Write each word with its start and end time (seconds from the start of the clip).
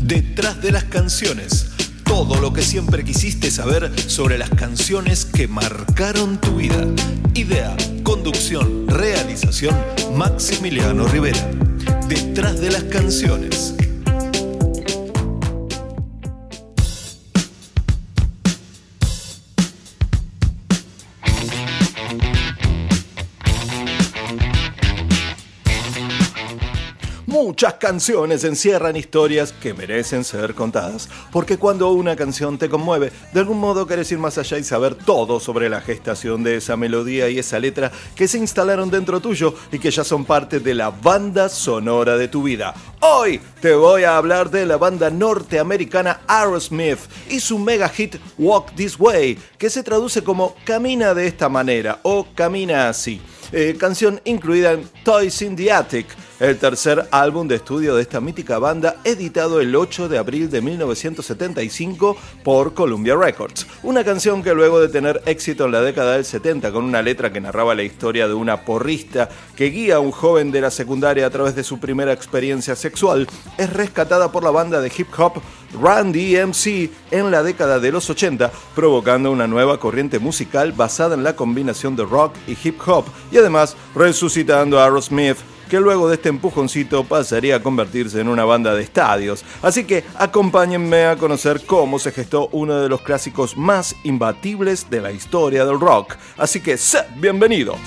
Detrás 0.00 0.62
de 0.62 0.72
las 0.72 0.84
canciones, 0.84 1.70
todo 2.04 2.40
lo 2.40 2.52
que 2.52 2.62
siempre 2.62 3.04
quisiste 3.04 3.50
saber 3.50 3.90
sobre 4.08 4.38
las 4.38 4.50
canciones 4.50 5.24
que 5.24 5.48
marcaron 5.48 6.40
tu 6.40 6.56
vida. 6.56 6.86
Idea, 7.34 7.76
conducción, 8.02 8.86
realización, 8.88 9.74
Maximiliano 10.14 11.06
Rivera. 11.08 11.50
Detrás 12.08 12.60
de 12.60 12.70
las 12.70 12.84
canciones. 12.84 13.74
Muchas 27.44 27.74
canciones 27.74 28.42
encierran 28.42 28.96
historias 28.96 29.52
que 29.52 29.74
merecen 29.74 30.24
ser 30.24 30.54
contadas, 30.54 31.10
porque 31.30 31.58
cuando 31.58 31.90
una 31.90 32.16
canción 32.16 32.56
te 32.56 32.70
conmueve, 32.70 33.12
de 33.34 33.40
algún 33.40 33.60
modo 33.60 33.86
querés 33.86 34.10
ir 34.12 34.18
más 34.18 34.38
allá 34.38 34.56
y 34.56 34.64
saber 34.64 34.94
todo 34.94 35.38
sobre 35.40 35.68
la 35.68 35.82
gestación 35.82 36.42
de 36.42 36.56
esa 36.56 36.78
melodía 36.78 37.28
y 37.28 37.38
esa 37.38 37.58
letra 37.58 37.92
que 38.16 38.28
se 38.28 38.38
instalaron 38.38 38.88
dentro 38.88 39.20
tuyo 39.20 39.54
y 39.70 39.78
que 39.78 39.90
ya 39.90 40.04
son 40.04 40.24
parte 40.24 40.58
de 40.58 40.72
la 40.72 40.88
banda 40.88 41.50
sonora 41.50 42.16
de 42.16 42.28
tu 42.28 42.44
vida. 42.44 42.72
Hoy 43.00 43.38
te 43.60 43.74
voy 43.74 44.04
a 44.04 44.16
hablar 44.16 44.50
de 44.50 44.64
la 44.64 44.78
banda 44.78 45.10
norteamericana 45.10 46.22
Aerosmith 46.26 47.00
y 47.28 47.40
su 47.40 47.58
mega 47.58 47.90
hit 47.90 48.16
Walk 48.38 48.74
This 48.74 48.98
Way, 48.98 49.38
que 49.58 49.68
se 49.68 49.82
traduce 49.82 50.24
como 50.24 50.56
Camina 50.64 51.12
de 51.12 51.26
esta 51.26 51.50
manera 51.50 52.00
o 52.04 52.26
Camina 52.34 52.88
así. 52.88 53.20
Eh, 53.56 53.76
canción 53.78 54.20
incluida 54.24 54.72
en 54.72 54.82
Toys 55.04 55.40
in 55.40 55.54
the 55.54 55.70
Attic, 55.70 56.08
el 56.40 56.58
tercer 56.58 57.06
álbum 57.12 57.46
de 57.46 57.54
estudio 57.54 57.94
de 57.94 58.02
esta 58.02 58.20
mítica 58.20 58.58
banda, 58.58 58.96
editado 59.04 59.60
el 59.60 59.76
8 59.76 60.08
de 60.08 60.18
abril 60.18 60.50
de 60.50 60.60
1975 60.60 62.16
por 62.42 62.74
Columbia 62.74 63.14
Records. 63.14 63.64
Una 63.84 64.02
canción 64.02 64.42
que 64.42 64.54
luego 64.54 64.80
de 64.80 64.88
tener 64.88 65.22
éxito 65.26 65.66
en 65.66 65.70
la 65.70 65.82
década 65.82 66.14
del 66.14 66.24
70 66.24 66.72
con 66.72 66.82
una 66.82 67.00
letra 67.00 67.32
que 67.32 67.40
narraba 67.40 67.76
la 67.76 67.84
historia 67.84 68.26
de 68.26 68.34
una 68.34 68.64
porrista 68.64 69.28
que 69.54 69.66
guía 69.66 69.96
a 69.96 70.00
un 70.00 70.10
joven 70.10 70.50
de 70.50 70.60
la 70.60 70.72
secundaria 70.72 71.24
a 71.24 71.30
través 71.30 71.54
de 71.54 71.62
su 71.62 71.78
primera 71.78 72.12
experiencia 72.12 72.74
sexual, 72.74 73.28
es 73.56 73.72
rescatada 73.72 74.32
por 74.32 74.42
la 74.42 74.50
banda 74.50 74.80
de 74.80 74.90
hip 74.98 75.16
hop 75.16 75.34
Run 75.74 76.12
DMC 76.12 76.90
en 77.10 77.30
la 77.30 77.42
década 77.42 77.78
de 77.78 77.92
los 77.92 78.08
80, 78.08 78.50
provocando 78.74 79.30
una 79.30 79.46
nueva 79.46 79.78
corriente 79.78 80.18
musical 80.18 80.72
basada 80.72 81.14
en 81.14 81.24
la 81.24 81.36
combinación 81.36 81.96
de 81.96 82.04
rock 82.04 82.34
y 82.46 82.56
hip 82.62 82.80
hop 82.86 83.04
y 83.30 83.38
además 83.38 83.76
resucitando 83.94 84.78
a 84.78 84.84
Aerosmith 84.84 85.36
que 85.68 85.80
luego 85.80 86.08
de 86.08 86.16
este 86.16 86.28
empujoncito 86.28 87.04
pasaría 87.04 87.56
a 87.56 87.62
convertirse 87.62 88.20
en 88.20 88.28
una 88.28 88.44
banda 88.44 88.74
de 88.74 88.82
estadios. 88.82 89.44
Así 89.62 89.84
que 89.84 90.04
acompáñenme 90.16 91.06
a 91.06 91.16
conocer 91.16 91.64
cómo 91.66 91.98
se 91.98 92.12
gestó 92.12 92.48
uno 92.52 92.80
de 92.80 92.88
los 92.88 93.00
clásicos 93.00 93.56
más 93.56 93.96
imbatibles 94.04 94.88
de 94.90 95.00
la 95.00 95.12
historia 95.12 95.64
del 95.64 95.80
rock. 95.80 96.16
Así 96.36 96.60
que 96.60 96.76
sed 96.76 97.04
bienvenidos. 97.16 97.78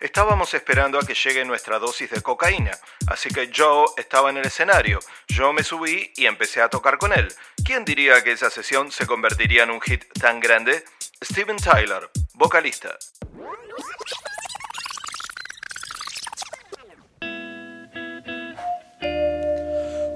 Estábamos 0.00 0.54
esperando 0.54 0.98
a 0.98 1.04
que 1.04 1.14
llegue 1.14 1.44
nuestra 1.44 1.80
dosis 1.80 2.10
de 2.10 2.22
cocaína, 2.22 2.70
así 3.08 3.30
que 3.30 3.50
Joe 3.54 3.86
estaba 3.96 4.30
en 4.30 4.36
el 4.36 4.46
escenario. 4.46 5.00
Yo 5.26 5.52
me 5.52 5.64
subí 5.64 6.12
y 6.14 6.26
empecé 6.26 6.62
a 6.62 6.68
tocar 6.68 6.98
con 6.98 7.12
él. 7.12 7.26
¿Quién 7.64 7.84
diría 7.84 8.22
que 8.22 8.30
esa 8.30 8.48
sesión 8.48 8.92
se 8.92 9.06
convertiría 9.06 9.64
en 9.64 9.70
un 9.70 9.80
hit 9.80 10.04
tan 10.20 10.38
grande? 10.38 10.84
Steven 11.20 11.56
Tyler, 11.56 12.08
vocalista. 12.34 12.96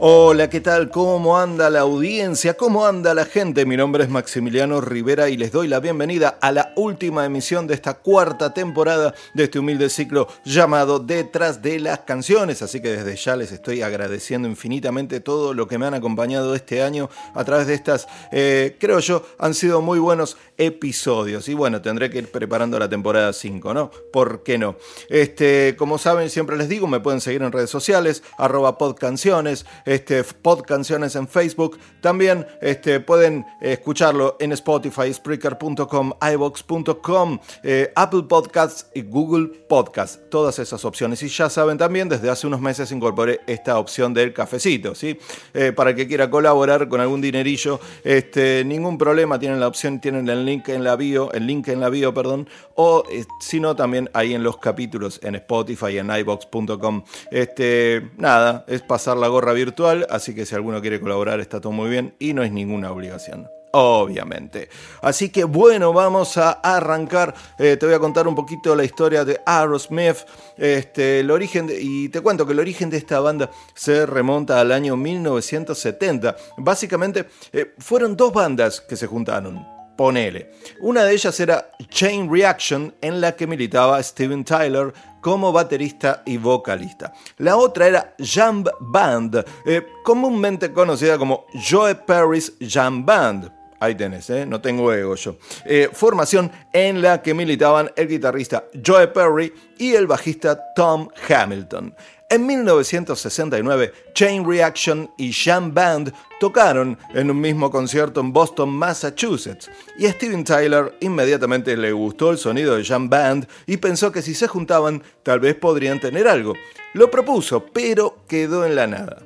Hola, 0.05 0.51
¿qué 0.51 0.61
tal? 0.61 0.91
¿Cómo 0.91 1.39
anda 1.39 1.71
la 1.71 1.83
audiencia? 1.83 2.55
¿Cómo 2.55 2.85
anda 2.87 3.15
la 3.15 3.25
gente? 3.25 3.65
Mi 3.65 3.77
nombre 3.77 4.03
es 4.03 4.11
Maximiliano 4.11 4.81
Rivera 4.81 5.29
y 5.29 5.37
les 5.37 5.53
doy 5.53 5.69
la 5.69 5.79
bienvenida 5.79 6.39
a 6.41 6.51
la 6.51 6.73
última 6.75 7.25
emisión 7.25 7.69
de 7.69 7.75
esta 7.75 7.95
cuarta 7.95 8.53
temporada 8.53 9.15
de 9.33 9.45
este 9.45 9.61
humilde 9.61 9.89
ciclo 9.89 10.27
llamado 10.45 10.99
Detrás 10.99 11.63
de 11.63 11.79
las 11.79 12.01
canciones. 12.01 12.63
Así 12.63 12.83
que 12.83 12.89
desde 12.89 13.15
ya 13.15 13.37
les 13.37 13.53
estoy 13.53 13.83
agradeciendo 13.83 14.49
infinitamente 14.49 15.21
todo 15.21 15.55
lo 15.55 15.69
que 15.69 15.79
me 15.79 15.87
han 15.87 15.95
acompañado 15.95 16.57
este 16.57 16.83
año 16.83 17.09
a 17.33 17.45
través 17.45 17.69
de 17.69 17.75
estas, 17.75 18.09
eh, 18.33 18.77
creo 18.81 18.99
yo, 18.99 19.25
han 19.39 19.55
sido 19.55 19.83
muy 19.83 20.01
buenos 20.01 20.37
episodios. 20.59 21.49
Y 21.49 21.55
bueno, 21.55 21.81
tendré 21.81 22.11
que 22.11 22.19
ir 22.19 22.33
preparando 22.33 22.77
la 22.77 22.89
temporada 22.89 23.33
5, 23.33 23.73
¿no? 23.73 23.93
¿Por 24.13 24.43
qué 24.43 24.59
no? 24.59 24.75
Este, 25.09 25.77
como 25.79 25.97
saben, 25.97 26.29
siempre 26.29 26.57
les 26.57 26.69
digo, 26.69 26.89
me 26.89 26.99
pueden 26.99 27.21
seguir 27.21 27.43
en 27.43 27.53
redes 27.53 27.71
sociales, 27.71 28.25
arroba 28.37 28.79
podcanciones 28.79 29.65
este, 29.93 30.25
pod 30.25 30.63
canciones 30.63 31.17
en 31.17 31.29
Facebook. 31.29 31.79
También 32.01 32.47
este, 32.61 33.01
pueden 33.01 33.45
escucharlo 33.61 34.37
en 34.41 34.53
Spotify, 34.53 35.13
Spreaker.com, 35.13 36.13
iVox.com, 36.33 37.39
eh, 37.63 37.93
Apple 37.95 38.23
Podcasts 38.29 38.87
y 38.95 39.03
Google 39.03 39.49
Podcasts. 39.69 40.21
Todas 40.31 40.59
esas 40.59 40.85
opciones. 40.85 41.23
Y 41.23 41.29
ya 41.29 41.51
saben 41.51 41.77
también, 41.79 42.09
desde 42.09 42.31
hace 42.31 42.47
unos 42.47 42.61
meses 42.61 42.91
incorporé 42.93 43.41
esta 43.47 43.79
opción 43.79 44.15
del 44.15 44.33
cafecito. 44.33 44.95
¿sí? 44.95 45.19
Eh, 45.53 45.73
para 45.73 45.91
el 45.91 45.97
que 45.97 46.09
quiera 46.09 46.31
colaborar 46.31 46.89
con 46.89 47.01
algún 47.01 47.21
dinerillo, 47.21 47.79
este, 48.03 48.65
ningún 48.65 48.97
problema. 48.97 49.39
Tienen 49.39 49.61
la 49.61 49.69
opción, 49.69 50.01
tienen 50.01 50.29
el 50.29 50.45
link 50.47 50.69
en 50.69 50.85
la 50.85 50.97
bio, 50.97 51.33
el 51.33 51.47
link 51.47 51.69
en 51.69 51.81
la 51.81 51.91
bio, 51.91 52.15
perdón. 52.15 52.49
O 52.77 53.05
eh, 53.11 53.25
si 53.41 53.61
no, 53.61 53.77
también 53.77 54.09
ahí 54.15 54.35
en 54.35 54.43
los 54.43 54.57
capítulos 54.57 55.21
en 55.23 55.35
Spotify, 55.35 55.99
en 55.99 56.11
iVox.com. 56.11 57.05
Este, 57.31 58.11
nada, 58.17 58.65
es 58.69 58.81
pasar 58.83 59.17
la 59.17 59.29
gorra 59.29 59.53
virtual 59.53 59.82
así 59.87 60.35
que 60.35 60.47
si 60.47 60.55
alguno 60.55 60.81
quiere 60.81 61.01
colaborar 61.01 61.41
está 61.41 61.61
todo 61.61 61.73
muy 61.73 61.91
bien 61.91 62.15
y 62.19 62.35
no 62.35 62.43
es 62.43 62.53
ninguna 62.53 62.91
obligación. 62.91 63.49
Obviamente. 63.75 64.69
Así 65.01 65.31
que 65.31 65.45
bueno, 65.45 65.95
vamos 65.95 66.37
a 66.37 66.53
arrancar. 66.53 67.35
Eh, 67.59 67.79
te 67.79 67.87
voy 67.87 67.95
a 67.95 67.99
contar 67.99 68.29
un 68.29 68.35
poquito 68.35 68.77
la 68.77 68.85
historia 68.85 69.25
de 69.25 69.41
Aerosmith. 69.47 70.19
Este, 70.59 71.21
el 71.21 71.31
origen 71.31 71.71
y 71.75 72.11
te 72.11 72.21
cuento 72.21 72.47
que 72.47 72.53
el 72.53 72.61
origen 72.61 72.91
de 72.91 72.99
esta 72.99 73.21
banda 73.21 73.51
se 73.75 74.05
remonta 74.05 74.61
al 74.61 74.73
año 74.73 74.95
1970. 74.97 76.37
Básicamente 76.59 77.27
eh, 77.53 77.73
fueron 77.79 78.15
dos 78.15 78.33
bandas 78.35 78.83
que 78.83 78.97
se 78.97 79.07
juntaron. 79.07 79.67
Ponele. 79.97 80.51
Una 80.81 81.05
de 81.05 81.15
ellas 81.15 81.39
era 81.41 81.71
Chain 81.89 82.31
Reaction, 82.31 82.95
en 83.01 83.21
la 83.21 83.37
que 83.37 83.47
militaba 83.47 84.03
Steven 84.03 84.45
Tyler 84.45 84.93
como 85.23 85.53
baterista 85.53 86.23
y 86.27 86.37
vocalista. 86.37 87.15
La 87.39 87.57
otra 87.57 87.87
era 87.87 88.15
Jam 88.19 88.65
Band, 88.81 89.43
eh, 89.65 89.87
comúnmente 90.05 90.71
conocida 90.73 91.17
como 91.17 91.47
Joe 91.55 91.95
Perry's 91.95 92.53
Jam 92.61 93.07
Band. 93.07 93.51
Ahí 93.81 93.95
tenés, 93.97 94.31
¿eh? 94.31 94.47
no 94.47 94.61
tengo 94.61 94.93
ego 94.93 95.17
yo. 95.17 95.37
Eh, 95.65 95.89
formación 95.93 96.53
en 96.73 97.03
la 97.03 97.21
que 97.21 97.35
militaban 97.35 97.91
el 97.97 98.07
guitarrista 98.07 98.65
Joe 98.85 99.09
Perry 99.09 99.53
y 99.79 99.95
el 99.95 100.07
bajista 100.07 100.73
Tom 100.77 101.09
Hamilton. 101.29 101.95
En 102.33 102.47
1969, 102.47 103.93
Chain 104.15 104.49
Reaction 104.49 105.11
y 105.19 105.35
Jam 105.35 105.75
Band 105.75 106.15
tocaron 106.41 106.97
en 107.13 107.31
un 107.31 107.39
mismo 107.39 107.71
concierto 107.71 108.23
en 108.23 108.33
Boston, 108.33 108.71
Massachusetts, 108.71 109.71
y 109.99 110.07
Steven 110.07 110.43
Tyler 110.43 110.97
inmediatamente 111.01 111.77
le 111.77 111.93
gustó 111.93 112.31
el 112.31 112.39
sonido 112.39 112.75
de 112.75 112.87
Jam 112.87 113.11
Band 113.11 113.47
y 113.67 113.77
pensó 113.77 114.11
que 114.11 114.23
si 114.23 114.33
se 114.33 114.49
juntaban 114.49 115.03
tal 115.23 115.41
vez 115.41 115.57
podrían 115.57 116.01
tener 116.01 116.27
algo. 116.27 116.55
Lo 116.95 117.11
propuso, 117.11 117.67
pero 117.67 118.25
quedó 118.27 118.65
en 118.65 118.77
la 118.77 118.87
nada. 118.87 119.19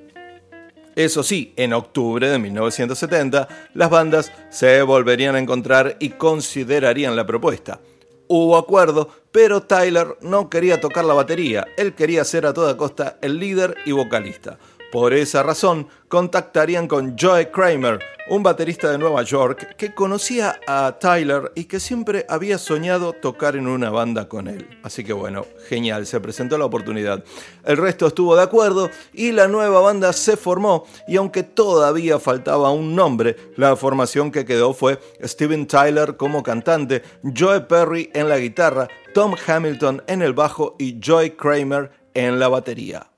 Eso 0.97 1.23
sí, 1.23 1.53
en 1.55 1.75
octubre 1.75 2.29
de 2.29 2.41
1970, 2.41 3.47
las 3.75 3.89
bandas 3.89 4.33
se 4.51 4.83
volverían 4.83 5.37
a 5.37 5.39
encontrar 5.39 5.97
y 6.01 6.09
considerarían 6.09 7.15
la 7.15 7.25
propuesta. 7.25 7.79
Hubo 8.29 8.57
acuerdo, 8.57 9.09
pero 9.31 9.63
Tyler 9.63 10.17
no 10.21 10.51
quería 10.51 10.81
tocar 10.81 11.05
la 11.05 11.15
batería, 11.15 11.67
él 11.77 11.95
quería 11.95 12.25
ser 12.25 12.47
a 12.47 12.53
toda 12.53 12.77
costa 12.77 13.19
el 13.23 13.39
líder 13.39 13.77
y 13.85 13.93
vocalista. 13.93 14.59
Por 14.93 15.15
esa 15.15 15.43
razón, 15.43 15.89
contactarían 16.09 16.87
con 16.87 17.17
Joe 17.19 17.51
Kramer, 17.51 17.99
un 18.29 18.43
baterista 18.43 18.91
de 18.91 18.99
Nueva 18.99 19.23
York 19.23 19.75
que 19.77 19.95
conocía 19.95 20.61
a 20.67 20.97
Tyler 21.01 21.53
y 21.55 21.65
que 21.65 21.81
siempre 21.81 22.25
había 22.29 22.57
soñado 22.59 23.13
tocar 23.13 23.57
en 23.57 23.67
una 23.67 23.91
banda 23.91 24.29
con 24.29 24.47
él. 24.47 24.79
Así 24.85 25.03
que 25.03 25.13
bueno, 25.13 25.45
genial, 25.69 26.07
se 26.07 26.21
presentó 26.21 26.57
la 26.57 26.65
oportunidad. 26.65 27.25
El 27.65 27.77
resto 27.77 28.07
estuvo 28.07 28.37
de 28.37 28.43
acuerdo 28.43 28.91
y 29.13 29.33
la 29.33 29.49
nueva 29.49 29.81
banda 29.81 30.13
se 30.13 30.37
formó 30.37 30.85
y 31.09 31.17
aunque 31.17 31.43
todavía 31.43 32.21
faltaba 32.21 32.71
un 32.71 32.95
nombre, 32.95 33.37
la 33.57 33.75
formación 33.77 34.31
que 34.31 34.45
quedó 34.45 34.73
fue 34.73 35.01
Steven 35.23 35.67
Tyler 35.67 36.17
como 36.17 36.43
cantante, 36.43 37.03
Joe 37.37 37.63
Perry 37.63 38.11
en 38.15 38.29
la 38.29 38.39
guitarra, 38.39 38.89
Tom 39.15 39.35
Hamilton 39.47 40.03
en 40.07 40.23
el 40.23 40.33
bajo 40.33 40.77
y 40.79 41.01
Joy 41.01 41.33
Kramer 41.33 41.91
en 42.15 42.39
la 42.39 42.49
batería. 42.49 43.11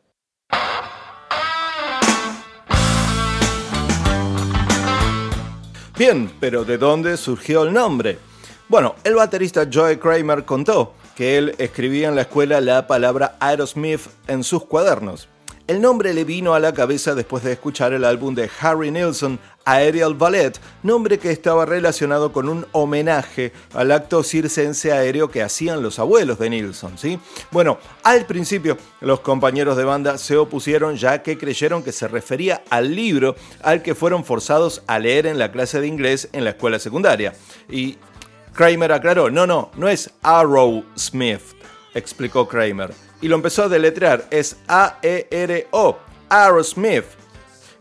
Bien, 5.99 6.31
pero 6.39 6.65
¿de 6.65 6.79
dónde 6.79 7.17
surgió 7.17 7.65
el 7.65 7.73
nombre? 7.73 8.21
Bueno, 8.69 8.95
el 9.03 9.17
baterista 9.17 9.69
Joey 9.71 9.97
Kramer 9.97 10.45
contó 10.45 10.95
que 11.17 11.37
él 11.37 11.57
escribía 11.59 12.07
en 12.07 12.15
la 12.15 12.21
escuela 12.21 12.61
la 12.61 12.87
palabra 12.87 13.37
Aerosmith 13.41 14.03
en 14.29 14.45
sus 14.45 14.65
cuadernos. 14.65 15.29
El 15.67 15.81
nombre 15.81 16.15
le 16.15 16.23
vino 16.23 16.55
a 16.55 16.61
la 16.61 16.73
cabeza 16.73 17.17
después 17.17 17.43
de 17.43 17.51
escuchar 17.51 17.95
el 17.95 18.05
álbum 18.05 18.37
de 18.37 18.49
Harry 18.61 18.93
Nilsson, 18.93 19.41
Aerial 19.73 20.15
Ballet, 20.15 20.59
nombre 20.83 21.19
que 21.19 21.31
estaba 21.31 21.67
relacionado 21.67 22.33
con 22.33 22.49
un 22.49 22.67
homenaje 22.73 23.53
al 23.75 23.93
acto 23.93 24.23
circense 24.23 24.93
aéreo 24.93 25.31
que 25.31 25.43
hacían 25.43 25.83
los 25.83 25.99
abuelos 25.99 26.39
de 26.39 26.51
Nilsson. 26.51 26.97
¿sí? 26.97 27.19
Bueno, 27.51 27.79
al 28.03 28.27
principio 28.27 28.79
los 29.01 29.21
compañeros 29.21 29.77
de 29.77 29.85
banda 29.85 30.19
se 30.19 30.37
opusieron 30.37 30.97
ya 30.97 31.23
que 31.23 31.37
creyeron 31.37 31.83
que 31.83 31.93
se 31.93 32.09
refería 32.09 32.63
al 32.71 32.95
libro 32.95 33.37
al 33.63 33.83
que 33.83 33.95
fueron 33.95 34.25
forzados 34.25 34.83
a 34.87 34.99
leer 34.99 35.27
en 35.27 35.39
la 35.39 35.53
clase 35.53 35.81
de 35.81 35.87
inglés 35.87 36.29
en 36.33 36.45
la 36.45 36.51
escuela 36.51 36.79
secundaria. 36.79 37.35
Y 37.69 37.99
Kramer 38.55 38.93
aclaró, 38.93 39.31
no, 39.31 39.47
no, 39.47 39.71
no 39.77 39.89
es 39.89 40.11
Arrow 40.23 40.85
Smith, 40.97 41.43
explicó 41.95 42.49
Kramer 42.49 42.93
y 43.21 43.29
lo 43.29 43.37
empezó 43.37 43.65
a 43.65 43.69
deletrear. 43.69 44.27
Es 44.31 44.57
A-E-R-O, 44.67 45.99
Aerosmith. 46.29 47.18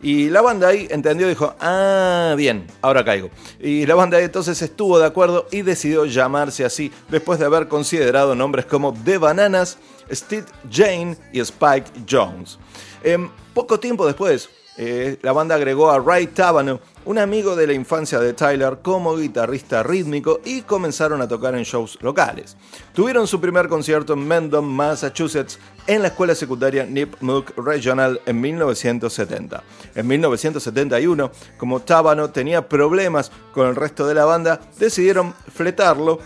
Y 0.01 0.29
la 0.29 0.41
banda 0.41 0.67
ahí 0.67 0.88
entendió 0.91 1.25
y 1.25 1.29
dijo, 1.29 1.55
ah, 1.59 2.35
bien, 2.38 2.67
ahora 2.81 3.03
caigo. 3.03 3.29
Y 3.59 3.85
la 3.85 3.95
banda 3.95 4.19
entonces 4.19 4.61
estuvo 4.61 4.99
de 4.99 5.05
acuerdo 5.05 5.47
y 5.51 5.63
decidió 5.63 6.05
llamarse 6.05 6.63
así, 6.63 6.91
después 7.09 7.39
de 7.39 7.45
haber 7.45 7.67
considerado 7.67 8.35
nombres 8.35 8.65
como 8.65 8.94
The 8.94 9.17
Bananas, 9.17 9.77
Steve 10.11 10.45
Jane 10.71 11.17
y 11.33 11.39
Spike 11.39 11.91
Jones. 12.09 12.59
En 13.03 13.31
poco 13.53 13.79
tiempo 13.79 14.05
después, 14.05 14.49
eh, 14.77 15.18
la 15.24 15.31
banda 15.31 15.56
agregó 15.56 15.89
a 15.89 16.00
Ray 16.00 16.27
Tabano, 16.27 16.79
un 17.06 17.18
amigo 17.18 17.56
de 17.56 17.65
la 17.65 17.74
infancia 17.74 18.19
de 18.19 18.33
Tyler, 18.33 18.79
como 18.83 19.18
guitarrista 19.18 19.81
rítmico 19.81 20.39
y 20.45 20.62
comenzaron 20.62 21.21
a 21.21 21.27
tocar 21.27 21.56
en 21.56 21.63
shows 21.63 21.97
locales. 22.01 22.56
Tuvieron 22.94 23.25
su 23.25 23.41
primer 23.41 23.69
concierto 23.69 24.13
en 24.13 24.27
Mendon, 24.27 24.65
Massachusetts, 24.65 25.57
en 25.88 26.01
la 26.01 26.09
escuela 26.09 26.35
secundaria 26.35 26.85
Nipmuc 26.85 27.57
Regional 27.57 28.21
en 28.25 28.39
1970. 28.39 29.63
En 29.95 30.06
1971, 30.06 31.31
como 31.57 31.79
Tabano 31.79 32.29
tenía 32.29 32.68
problemas 32.68 33.31
con 33.53 33.68
el 33.68 33.75
resto 33.75 34.06
de 34.06 34.13
la 34.13 34.25
banda, 34.25 34.59
decidieron 34.77 35.33
fletarlo 35.53 36.19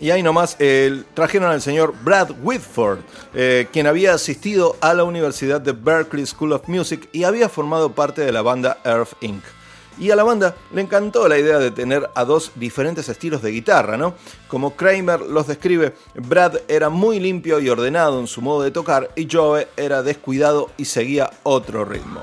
y 0.00 0.10
ahí 0.10 0.22
nomás 0.22 0.56
trajeron 1.14 1.50
al 1.50 1.62
señor 1.62 1.94
Brad 2.02 2.30
Whitford, 2.42 3.00
eh, 3.34 3.68
quien 3.72 3.86
había 3.86 4.14
asistido 4.14 4.76
a 4.80 4.94
la 4.94 5.04
Universidad 5.04 5.60
de 5.60 5.72
Berkeley 5.72 6.26
School 6.26 6.52
of 6.52 6.68
Music 6.68 7.08
y 7.12 7.24
había 7.24 7.48
formado 7.48 7.92
parte 7.92 8.22
de 8.22 8.32
la 8.32 8.42
banda 8.42 8.78
Earth 8.84 9.14
Inc. 9.20 9.42
Y 9.98 10.10
a 10.10 10.16
la 10.16 10.24
banda 10.24 10.54
le 10.74 10.82
encantó 10.82 11.26
la 11.26 11.38
idea 11.38 11.58
de 11.58 11.70
tener 11.70 12.10
a 12.14 12.24
dos 12.24 12.52
diferentes 12.54 13.08
estilos 13.08 13.40
de 13.40 13.50
guitarra, 13.50 13.96
¿no? 13.96 14.14
Como 14.46 14.76
Kramer 14.76 15.20
los 15.20 15.46
describe, 15.46 15.94
Brad 16.14 16.56
era 16.68 16.90
muy 16.90 17.18
limpio 17.18 17.60
y 17.60 17.70
ordenado 17.70 18.20
en 18.20 18.26
su 18.26 18.42
modo 18.42 18.62
de 18.62 18.70
tocar 18.70 19.10
y 19.16 19.26
Joe 19.30 19.68
era 19.76 20.02
descuidado 20.02 20.70
y 20.76 20.84
seguía 20.84 21.30
otro 21.44 21.86
ritmo. 21.86 22.22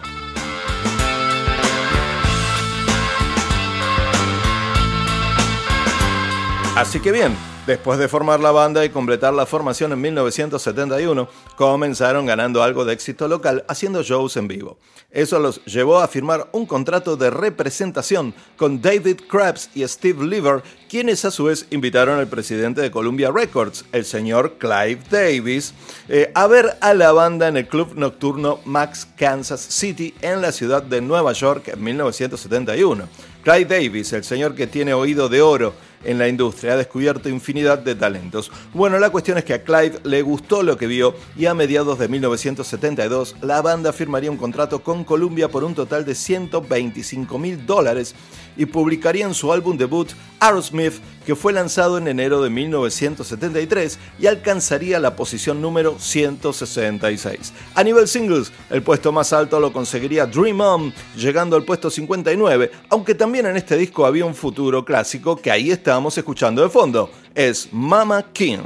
Así 6.75 6.99
que 6.99 7.11
bien, 7.11 7.35
Después 7.65 7.97
de 7.97 8.09
formar 8.09 8.41
la 8.41 8.51
banda 8.51 8.83
y 8.83 8.89
completar 8.89 9.33
la 9.33 9.45
formación 9.45 9.93
en 9.93 10.01
1971, 10.01 11.29
comenzaron 11.55 12.25
ganando 12.25 12.61
algo 12.61 12.83
de 12.83 12.91
éxito 12.91 13.29
local 13.29 13.63
haciendo 13.69 14.03
shows 14.03 14.35
en 14.35 14.49
vivo. 14.49 14.77
Eso 15.11 15.39
los 15.39 15.63
llevó 15.63 15.99
a 15.99 16.09
firmar 16.09 16.49
un 16.51 16.65
contrato 16.65 17.15
de 17.15 17.29
representación 17.29 18.33
con 18.57 18.81
David 18.81 19.21
Krabs 19.29 19.69
y 19.73 19.87
Steve 19.87 20.25
Lever, 20.25 20.61
quienes 20.89 21.23
a 21.23 21.31
su 21.31 21.45
vez 21.45 21.65
invitaron 21.69 22.19
al 22.19 22.27
presidente 22.27 22.81
de 22.81 22.91
Columbia 22.91 23.31
Records, 23.31 23.85
el 23.93 24.03
señor 24.03 24.57
Clive 24.57 24.99
Davis, 25.09 25.73
eh, 26.09 26.31
a 26.35 26.47
ver 26.47 26.75
a 26.81 26.93
la 26.93 27.13
banda 27.13 27.47
en 27.47 27.55
el 27.55 27.67
club 27.69 27.93
nocturno 27.95 28.59
Max 28.65 29.07
Kansas 29.15 29.61
City 29.61 30.13
en 30.19 30.41
la 30.41 30.51
ciudad 30.51 30.83
de 30.83 30.99
Nueva 30.99 31.31
York 31.31 31.69
en 31.69 31.81
1971. 31.81 33.07
Clive 33.43 33.65
Davis, 33.65 34.11
el 34.13 34.23
señor 34.23 34.55
que 34.55 34.67
tiene 34.67 34.93
oído 34.93 35.29
de 35.29 35.41
oro, 35.41 35.73
en 36.03 36.17
la 36.17 36.27
industria, 36.27 36.73
ha 36.73 36.77
descubierto 36.77 37.29
infinidad 37.29 37.79
de 37.79 37.95
talentos. 37.95 38.51
Bueno, 38.73 38.99
la 38.99 39.09
cuestión 39.09 39.37
es 39.37 39.43
que 39.43 39.53
a 39.53 39.63
Clive 39.63 39.99
le 40.03 40.21
gustó 40.21 40.63
lo 40.63 40.77
que 40.77 40.87
vio 40.87 41.15
y 41.35 41.45
a 41.45 41.53
mediados 41.53 41.99
de 41.99 42.07
1972 42.07 43.35
la 43.41 43.61
banda 43.61 43.93
firmaría 43.93 44.31
un 44.31 44.37
contrato 44.37 44.83
con 44.83 45.03
Columbia 45.03 45.49
por 45.49 45.63
un 45.63 45.75
total 45.75 46.05
de 46.05 46.15
125 46.15 47.37
mil 47.37 47.65
dólares 47.65 48.15
y 48.57 48.65
publicarían 48.65 49.33
su 49.33 49.51
álbum 49.51 49.77
debut 49.77 50.09
Aerosmith, 50.39 50.93
que 51.25 51.35
fue 51.35 51.53
lanzado 51.53 51.97
en 51.97 52.07
enero 52.07 52.41
de 52.41 52.49
1973 52.49 53.99
y 54.19 54.27
alcanzaría 54.27 54.99
la 54.99 55.15
posición 55.15 55.61
número 55.61 55.97
166. 55.97 57.53
A 57.75 57.83
nivel 57.83 58.07
singles, 58.07 58.51
el 58.69 58.83
puesto 58.83 59.11
más 59.11 59.31
alto 59.31 59.59
lo 59.59 59.71
conseguiría 59.71 60.25
Dream 60.25 60.59
On, 60.59 60.93
llegando 61.15 61.55
al 61.55 61.63
puesto 61.63 61.89
59, 61.89 62.71
aunque 62.89 63.15
también 63.15 63.45
en 63.45 63.55
este 63.55 63.77
disco 63.77 64.05
había 64.05 64.25
un 64.25 64.35
futuro 64.35 64.83
clásico 64.83 65.37
que 65.37 65.51
ahí 65.51 65.71
estábamos 65.71 66.17
escuchando 66.17 66.61
de 66.61 66.69
fondo, 66.69 67.09
es 67.33 67.69
Mama 67.71 68.23
King. 68.33 68.59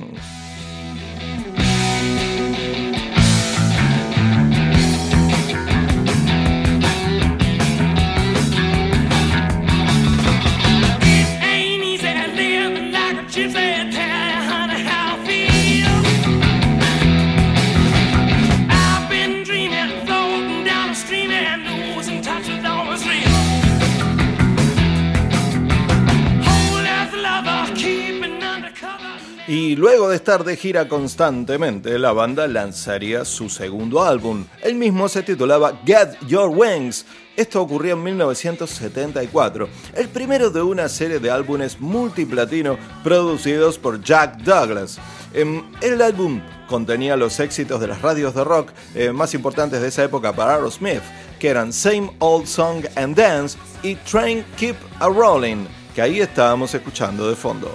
Estar 30.18 30.44
de 30.44 30.58
gira 30.58 30.88
constantemente, 30.88 31.98
la 31.98 32.12
banda 32.12 32.48
lanzaría 32.48 33.24
su 33.24 33.50
segundo 33.50 34.04
álbum. 34.04 34.46
El 34.62 34.76
mismo 34.76 35.08
se 35.08 35.24
titulaba 35.24 35.80
Get 35.86 36.18
Your 36.28 36.50
Wings. 36.50 37.06
Esto 37.36 37.62
ocurrió 37.62 37.94
en 37.94 38.04
1974, 38.04 39.70
el 39.96 40.10
primero 40.10 40.50
de 40.50 40.62
una 40.62 40.90
serie 40.90 41.20
de 41.20 41.30
álbumes 41.30 41.80
multiplatino 41.80 42.78
producidos 43.04 43.78
por 43.78 44.02
Jack 44.02 44.38
Douglas. 44.40 44.98
Em, 45.34 45.64
el 45.82 46.02
álbum 46.02 46.42
contenía 46.68 47.16
los 47.16 47.40
éxitos 47.40 47.80
de 47.80 47.88
las 47.88 48.02
radios 48.02 48.34
de 48.34 48.44
rock 48.44 48.72
eh, 48.96 49.12
más 49.12 49.36
importantes 49.36 49.82
de 49.82 49.90
esa 49.90 50.04
época 50.04 50.34
para 50.34 50.56
Aerosmith, 50.56 51.04
que 51.40 51.50
eran 51.50 51.72
Same 51.72 52.12
Old 52.20 52.48
Song 52.48 52.84
and 52.96 53.16
Dance 53.16 53.56
y 53.84 53.96
Train 53.96 54.44
Keep 54.58 54.78
a 55.00 55.08
Rolling, 55.08 55.68
que 55.94 56.02
ahí 56.02 56.22
estábamos 56.22 56.74
escuchando 56.74 57.30
de 57.30 57.36
fondo. 57.36 57.72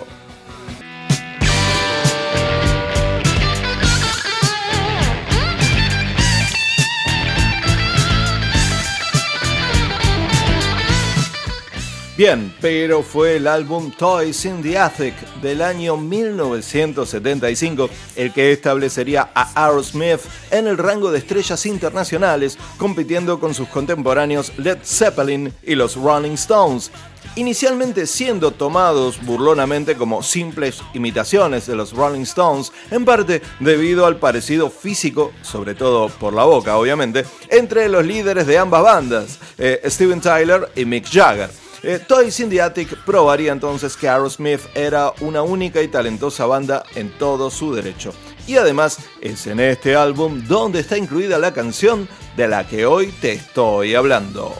Bien, 12.14 12.54
pero 12.60 13.02
fue 13.02 13.36
el 13.36 13.46
álbum 13.46 13.90
Toys 13.90 14.44
in 14.44 14.62
the 14.62 14.76
Attic 14.76 15.14
del 15.40 15.62
año 15.62 15.96
1975 15.96 17.88
el 18.16 18.34
que 18.34 18.52
establecería 18.52 19.30
a 19.34 19.64
Aerosmith 19.64 20.20
en 20.50 20.66
el 20.66 20.76
rango 20.76 21.10
de 21.10 21.20
estrellas 21.20 21.64
internacionales, 21.64 22.58
compitiendo 22.76 23.40
con 23.40 23.54
sus 23.54 23.66
contemporáneos 23.68 24.52
Led 24.58 24.80
Zeppelin 24.84 25.54
y 25.62 25.74
los 25.74 25.96
Rolling 25.96 26.32
Stones. 26.32 26.90
inicialmente 27.34 28.06
siendo 28.06 28.50
tomados 28.50 29.24
burlonamente 29.24 29.96
como 29.96 30.22
simples 30.22 30.82
imitaciones 30.92 31.66
de 31.66 31.76
los 31.76 31.92
Rolling 31.92 32.22
Stones, 32.22 32.72
en 32.90 33.06
parte 33.06 33.40
debido 33.58 34.04
al 34.04 34.16
parecido 34.16 34.68
físico, 34.68 35.32
sobre 35.40 35.74
todo 35.74 36.10
por 36.10 36.34
la 36.34 36.44
boca 36.44 36.76
obviamente, 36.76 37.24
entre 37.48 37.88
los 37.88 38.04
líderes 38.04 38.46
de 38.46 38.58
ambas 38.58 38.82
bandas, 38.82 39.38
eh, 39.56 39.80
Steven 39.86 40.20
Tyler 40.20 40.70
y 40.76 40.84
Mick 40.84 41.08
Jagger. 41.10 41.61
Eh, 41.84 42.00
the 42.48 42.62
Attic 42.62 42.96
probaría 43.04 43.50
entonces 43.50 43.96
que 43.96 44.08
Aerosmith 44.08 44.60
era 44.74 45.12
una 45.20 45.42
única 45.42 45.82
y 45.82 45.88
talentosa 45.88 46.46
banda 46.46 46.84
en 46.94 47.10
todo 47.18 47.50
su 47.50 47.74
derecho. 47.74 48.12
Y 48.46 48.56
además 48.56 48.98
es 49.20 49.46
en 49.46 49.58
este 49.58 49.96
álbum 49.96 50.44
donde 50.46 50.80
está 50.80 50.96
incluida 50.96 51.38
la 51.38 51.52
canción 51.52 52.08
de 52.36 52.48
la 52.48 52.66
que 52.66 52.86
hoy 52.86 53.08
te 53.20 53.32
estoy 53.32 53.94
hablando. 53.94 54.54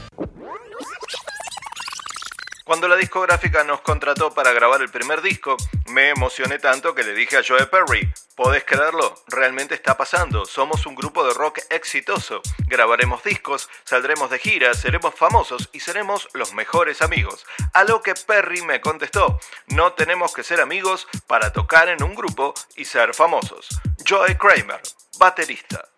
Cuando 2.64 2.87
la 2.87 2.97
discográfica 2.97 3.64
nos 3.64 3.81
contrató 3.81 4.33
para 4.33 4.52
grabar 4.52 4.83
el 4.83 4.88
primer 4.88 5.21
disco, 5.21 5.57
me 5.88 6.11
emocioné 6.11 6.61
tanto 6.61 6.95
que 6.95 7.02
le 7.02 7.12
dije 7.12 7.37
a 7.37 7.42
Joe 7.47 7.66
Perry, 7.66 8.12
¿podés 8.37 8.62
creerlo? 8.62 9.16
Realmente 9.26 9.75
está 9.75 9.97
pasando, 9.97 10.47
somos 10.47 10.87
un 10.87 10.95
grupo 10.95 11.25
de 11.26 11.35
rock 11.35 11.59
exitoso, 11.71 12.40
grabaremos 12.69 13.25
discos, 13.25 13.69
saldremos 13.85 14.31
de 14.31 14.38
gira, 14.38 14.75
seremos 14.75 15.14
famosos 15.16 15.71
y 15.73 15.81
seremos 15.81 16.28
los 16.35 16.54
mejores 16.54 17.02
amigos. 17.02 17.47
A 17.73 17.83
lo 17.83 18.00
que 18.00 18.14
Perry 18.14 18.62
me 18.62 18.81
contestó, 18.81 19.40
no 19.66 19.95
tenemos 19.95 20.33
que 20.33 20.45
ser 20.45 20.61
amigos 20.61 21.09
para 21.26 21.52
tocar 21.52 21.88
en 21.88 22.02
un 22.04 22.14
grupo 22.14 22.54
y 22.76 22.85
ser 22.85 23.12
famosos. 23.12 23.69
Joe 24.09 24.38
Kramer, 24.38 24.81
baterista. 25.19 25.88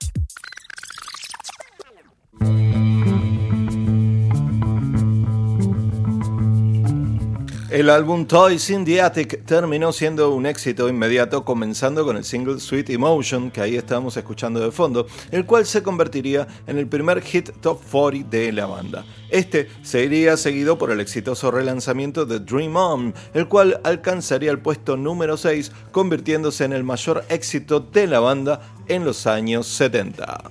El 7.74 7.90
álbum 7.90 8.24
Toys 8.24 8.70
in 8.70 8.84
the 8.84 9.02
Attic 9.02 9.44
terminó 9.46 9.92
siendo 9.92 10.32
un 10.32 10.46
éxito 10.46 10.88
inmediato, 10.88 11.44
comenzando 11.44 12.04
con 12.04 12.16
el 12.16 12.22
single 12.22 12.60
Sweet 12.60 12.90
Emotion, 12.90 13.50
que 13.50 13.60
ahí 13.60 13.74
estábamos 13.74 14.16
escuchando 14.16 14.60
de 14.60 14.70
fondo, 14.70 15.08
el 15.32 15.44
cual 15.44 15.66
se 15.66 15.82
convertiría 15.82 16.46
en 16.68 16.78
el 16.78 16.86
primer 16.86 17.20
hit 17.20 17.50
top 17.60 17.80
40 17.90 18.30
de 18.30 18.52
la 18.52 18.66
banda. 18.66 19.04
Este 19.28 19.68
sería 19.82 20.36
seguido 20.36 20.78
por 20.78 20.92
el 20.92 21.00
exitoso 21.00 21.50
relanzamiento 21.50 22.24
de 22.26 22.38
Dream 22.38 22.76
On, 22.76 23.14
el 23.34 23.48
cual 23.48 23.80
alcanzaría 23.82 24.52
el 24.52 24.60
puesto 24.60 24.96
número 24.96 25.36
6, 25.36 25.72
convirtiéndose 25.90 26.62
en 26.62 26.74
el 26.74 26.84
mayor 26.84 27.24
éxito 27.28 27.80
de 27.80 28.06
la 28.06 28.20
banda 28.20 28.60
en 28.86 29.04
los 29.04 29.26
años 29.26 29.66
70. 29.66 30.44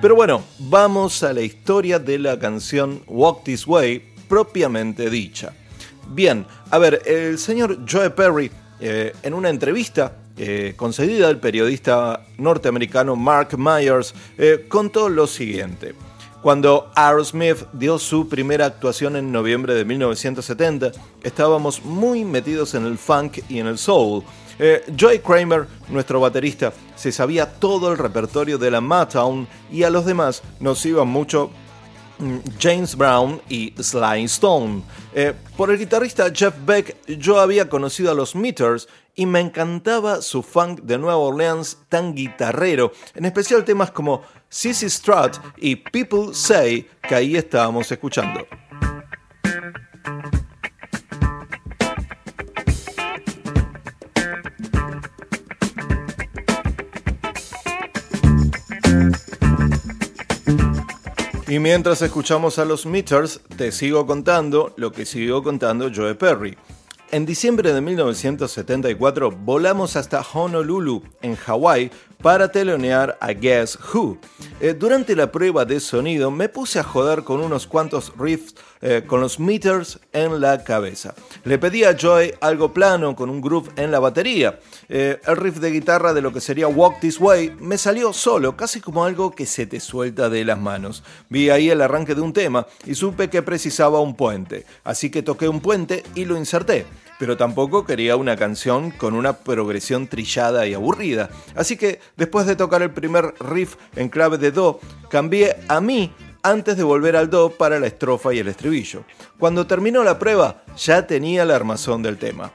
Pero 0.00 0.14
bueno, 0.14 0.44
vamos 0.60 1.24
a 1.24 1.32
la 1.32 1.40
historia 1.40 1.98
de 1.98 2.20
la 2.20 2.38
canción 2.38 3.02
Walk 3.08 3.42
This 3.42 3.66
Way 3.66 4.00
propiamente 4.28 5.10
dicha. 5.10 5.52
Bien, 6.10 6.46
a 6.70 6.78
ver, 6.78 7.02
el 7.04 7.36
señor 7.36 7.80
Joe 7.90 8.10
Perry 8.10 8.48
eh, 8.78 9.12
en 9.24 9.34
una 9.34 9.48
entrevista 9.50 10.12
eh, 10.36 10.74
concedida 10.76 11.26
al 11.26 11.40
periodista 11.40 12.26
norteamericano 12.36 13.16
Mark 13.16 13.58
Myers 13.58 14.14
eh, 14.38 14.66
contó 14.68 15.08
lo 15.08 15.26
siguiente. 15.26 15.96
Cuando 16.42 16.92
Aerosmith 16.94 17.66
dio 17.72 17.98
su 17.98 18.28
primera 18.28 18.66
actuación 18.66 19.16
en 19.16 19.32
noviembre 19.32 19.74
de 19.74 19.84
1970, 19.84 20.92
estábamos 21.24 21.84
muy 21.84 22.24
metidos 22.24 22.74
en 22.74 22.86
el 22.86 22.98
funk 22.98 23.40
y 23.48 23.58
en 23.58 23.66
el 23.66 23.78
soul. 23.78 24.22
Eh, 24.58 24.84
Joey 24.98 25.20
Kramer, 25.20 25.66
nuestro 25.88 26.20
baterista, 26.20 26.72
se 26.96 27.12
sabía 27.12 27.46
todo 27.46 27.92
el 27.92 27.98
repertorio 27.98 28.58
de 28.58 28.70
la 28.70 28.80
Motown 28.80 29.46
y 29.70 29.84
a 29.84 29.90
los 29.90 30.04
demás 30.04 30.42
nos 30.58 30.84
iba 30.84 31.04
mucho 31.04 31.50
mm, 32.18 32.38
James 32.60 32.96
Brown 32.96 33.40
y 33.48 33.72
Sly 33.80 34.24
Stone. 34.24 34.82
Eh, 35.14 35.32
por 35.56 35.70
el 35.70 35.78
guitarrista 35.78 36.30
Jeff 36.34 36.54
Beck 36.66 36.96
yo 37.06 37.40
había 37.40 37.68
conocido 37.68 38.10
a 38.10 38.14
los 38.14 38.34
Meters 38.34 38.88
y 39.14 39.26
me 39.26 39.40
encantaba 39.40 40.22
su 40.22 40.42
funk 40.42 40.80
de 40.82 40.98
Nueva 40.98 41.18
Orleans 41.18 41.78
tan 41.88 42.14
guitarrero, 42.14 42.92
en 43.14 43.24
especial 43.24 43.64
temas 43.64 43.90
como 43.90 44.22
Sissy 44.48 44.88
Strut 44.88 45.36
y 45.56 45.76
People 45.76 46.34
Say 46.34 46.88
que 47.02 47.14
ahí 47.14 47.36
estábamos 47.36 47.90
escuchando. 47.90 48.46
Y 61.48 61.60
mientras 61.60 62.02
escuchamos 62.02 62.58
a 62.58 62.66
los 62.66 62.84
Meters, 62.84 63.40
te 63.56 63.72
sigo 63.72 64.06
contando 64.06 64.74
lo 64.76 64.92
que 64.92 65.06
siguió 65.06 65.42
contando 65.42 65.90
Joe 65.94 66.14
Perry. 66.14 66.58
En 67.10 67.24
diciembre 67.24 67.72
de 67.72 67.80
1974 67.80 69.30
volamos 69.30 69.96
hasta 69.96 70.20
Honolulu, 70.20 71.02
en 71.22 71.36
Hawái, 71.36 71.90
para 72.22 72.50
telonear 72.50 73.16
a 73.20 73.32
Guess 73.32 73.78
Who. 73.92 74.18
Eh, 74.60 74.74
durante 74.74 75.14
la 75.14 75.30
prueba 75.30 75.64
de 75.64 75.80
sonido 75.80 76.30
me 76.30 76.48
puse 76.48 76.78
a 76.78 76.82
joder 76.82 77.22
con 77.22 77.40
unos 77.40 77.66
cuantos 77.66 78.12
riffs 78.18 78.54
eh, 78.80 79.04
con 79.06 79.20
los 79.20 79.38
meters 79.38 80.00
en 80.12 80.40
la 80.40 80.62
cabeza. 80.64 81.14
Le 81.44 81.58
pedí 81.58 81.84
a 81.84 81.96
Joy 81.96 82.34
algo 82.40 82.72
plano 82.72 83.14
con 83.14 83.30
un 83.30 83.40
groove 83.40 83.70
en 83.76 83.90
la 83.90 83.98
batería. 83.98 84.58
Eh, 84.88 85.20
el 85.26 85.36
riff 85.36 85.58
de 85.58 85.70
guitarra 85.70 86.12
de 86.12 86.22
lo 86.22 86.32
que 86.32 86.40
sería 86.40 86.68
Walk 86.68 87.00
This 87.00 87.20
Way 87.20 87.56
me 87.60 87.78
salió 87.78 88.12
solo, 88.12 88.56
casi 88.56 88.80
como 88.80 89.04
algo 89.04 89.32
que 89.32 89.46
se 89.46 89.66
te 89.66 89.80
suelta 89.80 90.28
de 90.28 90.44
las 90.44 90.58
manos. 90.58 91.02
Vi 91.28 91.50
ahí 91.50 91.70
el 91.70 91.80
arranque 91.80 92.14
de 92.14 92.20
un 92.20 92.32
tema 92.32 92.66
y 92.84 92.94
supe 92.94 93.28
que 93.30 93.42
precisaba 93.42 94.00
un 94.00 94.16
puente, 94.16 94.66
así 94.84 95.10
que 95.10 95.22
toqué 95.22 95.48
un 95.48 95.60
puente 95.60 96.02
y 96.14 96.24
lo 96.24 96.36
inserté 96.36 96.86
pero 97.18 97.36
tampoco 97.36 97.84
quería 97.84 98.16
una 98.16 98.36
canción 98.36 98.90
con 98.90 99.14
una 99.14 99.34
progresión 99.34 100.06
trillada 100.06 100.66
y 100.66 100.74
aburrida. 100.74 101.30
Así 101.54 101.76
que 101.76 102.00
después 102.16 102.46
de 102.46 102.56
tocar 102.56 102.82
el 102.82 102.90
primer 102.90 103.34
riff 103.40 103.76
en 103.96 104.08
clave 104.08 104.38
de 104.38 104.52
Do, 104.52 104.80
cambié 105.10 105.56
a 105.68 105.80
mí 105.80 106.12
antes 106.42 106.76
de 106.76 106.84
volver 106.84 107.16
al 107.16 107.30
Do 107.30 107.50
para 107.50 107.80
la 107.80 107.88
estrofa 107.88 108.32
y 108.32 108.38
el 108.38 108.48
estribillo. 108.48 109.04
Cuando 109.38 109.66
terminó 109.66 110.04
la 110.04 110.18
prueba, 110.18 110.62
ya 110.76 111.06
tenía 111.06 111.44
la 111.44 111.56
armazón 111.56 112.02
del 112.02 112.18
tema. 112.18 112.52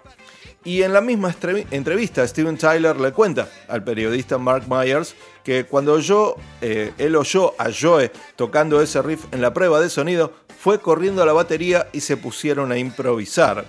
Y 0.65 0.83
en 0.83 0.93
la 0.93 1.01
misma 1.01 1.35
entrevista, 1.71 2.25
Steven 2.25 2.57
Tyler 2.57 2.97
le 2.97 3.11
cuenta 3.11 3.49
al 3.67 3.83
periodista 3.83 4.37
Mark 4.37 4.63
Myers 4.69 5.13
que 5.43 5.65
cuando 5.65 5.99
yo, 5.99 6.37
eh, 6.61 6.93
él 6.97 7.17
oyó 7.17 7.53
a 7.59 7.67
Joe 7.69 8.11
tocando 8.37 8.81
ese 8.81 9.01
riff 9.01 9.25
en 9.33 9.41
la 9.41 9.53
prueba 9.53 9.81
de 9.81 9.89
sonido, 9.89 10.31
fue 10.57 10.79
corriendo 10.79 11.21
a 11.21 11.25
la 11.25 11.33
batería 11.33 11.89
y 11.91 11.99
se 11.99 12.15
pusieron 12.15 12.71
a 12.71 12.77
improvisar. 12.77 13.65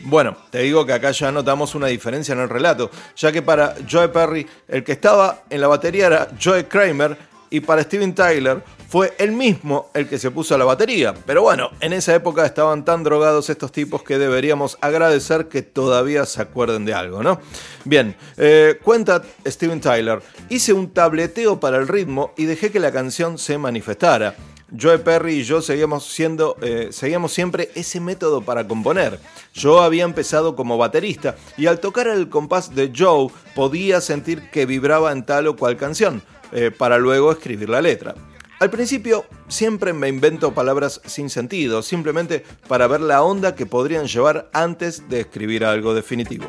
Bueno, 0.00 0.36
te 0.50 0.60
digo 0.60 0.84
que 0.84 0.92
acá 0.92 1.10
ya 1.10 1.32
notamos 1.32 1.74
una 1.74 1.86
diferencia 1.86 2.32
en 2.32 2.40
el 2.40 2.48
relato, 2.48 2.90
ya 3.16 3.32
que 3.32 3.42
para 3.42 3.74
Joe 3.90 4.08
Perry 4.08 4.46
el 4.68 4.84
que 4.84 4.92
estaba 4.92 5.42
en 5.50 5.60
la 5.60 5.68
batería 5.68 6.06
era 6.06 6.28
Joe 6.42 6.66
Kramer 6.66 7.16
y 7.50 7.60
para 7.60 7.82
Steven 7.82 8.14
Tyler 8.14 8.62
fue 8.88 9.14
él 9.18 9.32
mismo 9.32 9.90
el 9.94 10.08
que 10.08 10.18
se 10.18 10.30
puso 10.30 10.54
a 10.54 10.58
la 10.58 10.64
batería. 10.64 11.14
Pero 11.26 11.42
bueno, 11.42 11.70
en 11.80 11.92
esa 11.92 12.14
época 12.14 12.46
estaban 12.46 12.84
tan 12.84 13.02
drogados 13.02 13.50
estos 13.50 13.72
tipos 13.72 14.02
que 14.02 14.18
deberíamos 14.18 14.78
agradecer 14.80 15.48
que 15.48 15.62
todavía 15.62 16.24
se 16.24 16.42
acuerden 16.42 16.84
de 16.84 16.94
algo, 16.94 17.22
¿no? 17.22 17.40
Bien, 17.84 18.16
eh, 18.36 18.78
cuenta 18.82 19.22
Steven 19.46 19.80
Tyler, 19.80 20.20
hice 20.48 20.72
un 20.72 20.90
tableteo 20.92 21.58
para 21.58 21.78
el 21.78 21.88
ritmo 21.88 22.32
y 22.36 22.44
dejé 22.44 22.70
que 22.70 22.80
la 22.80 22.92
canción 22.92 23.38
se 23.38 23.58
manifestara. 23.58 24.34
Joe 24.78 24.98
Perry 24.98 25.34
y 25.34 25.42
yo 25.44 25.62
seguíamos, 25.62 26.06
siendo, 26.06 26.56
eh, 26.60 26.88
seguíamos 26.90 27.32
siempre 27.32 27.70
ese 27.74 28.00
método 28.00 28.42
para 28.42 28.66
componer. 28.66 29.20
Yo 29.54 29.80
había 29.80 30.04
empezado 30.04 30.56
como 30.56 30.76
baterista 30.76 31.36
y 31.56 31.66
al 31.66 31.80
tocar 31.80 32.08
el 32.08 32.28
compás 32.28 32.74
de 32.74 32.92
Joe 32.96 33.28
podía 33.54 34.00
sentir 34.00 34.50
que 34.50 34.66
vibraba 34.66 35.12
en 35.12 35.24
tal 35.24 35.46
o 35.46 35.56
cual 35.56 35.76
canción, 35.76 36.22
eh, 36.52 36.70
para 36.70 36.98
luego 36.98 37.32
escribir 37.32 37.68
la 37.68 37.80
letra. 37.80 38.14
Al 38.58 38.70
principio 38.70 39.26
siempre 39.48 39.92
me 39.92 40.08
invento 40.08 40.54
palabras 40.54 41.00
sin 41.04 41.28
sentido, 41.28 41.82
simplemente 41.82 42.42
para 42.68 42.86
ver 42.86 43.02
la 43.02 43.22
onda 43.22 43.54
que 43.54 43.66
podrían 43.66 44.06
llevar 44.06 44.48
antes 44.52 45.08
de 45.08 45.20
escribir 45.20 45.64
algo 45.64 45.94
definitivo. 45.94 46.48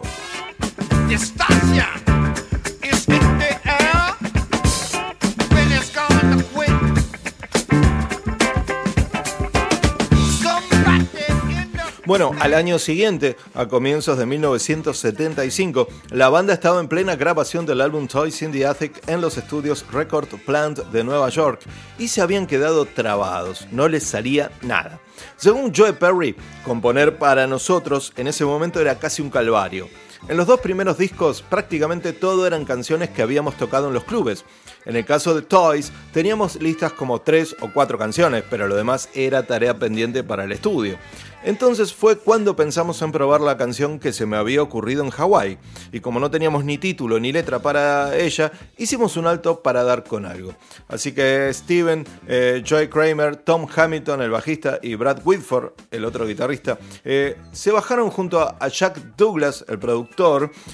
Bueno, 12.08 12.32
al 12.40 12.54
año 12.54 12.80
siguiente, 12.80 13.36
a 13.54 13.66
comienzos 13.66 14.18
de 14.18 14.26
1975, 14.26 15.90
la 16.12 16.30
banda 16.30 16.54
estaba 16.54 16.80
en 16.80 16.88
plena 16.88 17.18
grabación 17.18 17.66
del 17.66 17.82
álbum 17.82 18.08
Toys 18.08 18.42
in 18.44 18.54
the 18.54 18.66
Attic 18.66 19.06
en 19.10 19.20
los 19.20 19.38
estudios 19.38 19.86
Record 19.92 20.30
Plant 20.46 20.80
de 20.86 21.04
Nueva 21.04 21.28
York 21.28 21.60
y 22.00 22.08
se 22.08 22.22
habían 22.22 22.48
quedado 22.48 22.86
trabados, 22.86 23.68
no 23.74 23.90
les 23.90 24.06
salía 24.06 24.52
nada. 24.62 25.02
Según 25.36 25.74
Joe 25.76 25.92
Perry, 25.92 26.34
componer 26.64 27.18
para 27.18 27.46
nosotros 27.46 28.14
en 28.16 28.28
ese 28.28 28.46
momento 28.46 28.80
era 28.80 28.98
casi 28.98 29.22
un 29.22 29.30
calvario. 29.30 29.90
En 30.28 30.38
los 30.38 30.48
dos 30.48 30.60
primeros 30.60 30.98
discos 30.98 31.42
prácticamente 31.42 32.14
todo 32.14 32.48
eran 32.48 32.66
canciones 32.66 33.10
que 33.10 33.22
habíamos 33.22 33.56
tocado 33.56 33.88
en 33.88 33.94
los 33.94 34.04
clubes. 34.04 34.44
En 34.86 34.96
el 34.96 35.06
caso 35.06 35.36
de 35.36 35.42
Toys 35.42 35.92
teníamos 36.14 36.62
listas 36.62 36.94
como 36.94 37.22
tres 37.22 37.56
o 37.62 37.72
cuatro 37.74 37.98
canciones, 37.98 38.44
pero 38.50 38.68
lo 38.68 38.76
demás 38.76 39.10
era 39.14 39.46
tarea 39.46 39.78
pendiente 39.78 40.24
para 40.24 40.46
el 40.46 40.52
estudio. 40.52 40.98
Entonces 41.44 41.94
fue 41.94 42.18
cuando 42.18 42.56
pensamos 42.56 43.02
en 43.02 43.12
probar 43.12 43.42
la 43.42 43.58
canción 43.58 44.00
que 44.00 44.12
se 44.12 44.26
me 44.26 44.38
había 44.38 44.62
ocurrido 44.62 45.04
en 45.04 45.12
Hawái, 45.12 45.58
y 45.92 46.00
como 46.00 46.20
no 46.20 46.32
teníamos 46.32 46.66
ni 46.66 46.78
título 46.78 47.20
ni 47.20 47.32
letra 47.32 47.60
para 47.60 48.18
ella, 48.18 48.52
hicimos 48.78 49.16
un 49.18 49.28
alto 49.28 49.62
para 49.62 49.84
dar 49.84 50.04
con 50.04 50.26
algo. 50.26 50.56
Así 50.88 51.14
que 51.14 51.50
Steven, 51.54 52.06
eh, 52.28 52.64
Joy 52.66 52.90
Kramer, 52.90 53.38
Tom 53.38 53.68
Hamilton, 53.74 54.24
el 54.24 54.32
bajista, 54.32 54.80
y 54.82 54.96
Brad 54.96 55.22
Whitford, 55.24 55.74
el 55.92 56.06
otro 56.06 56.26
guitarrista, 56.26 56.80
eh, 57.06 57.38
se 57.52 57.72
bajaron 57.72 58.10
junto 58.10 58.42
a 58.42 58.68
Jack 58.68 59.16
Douglas, 59.16 59.64
el 59.70 59.80
productor, 59.80 60.08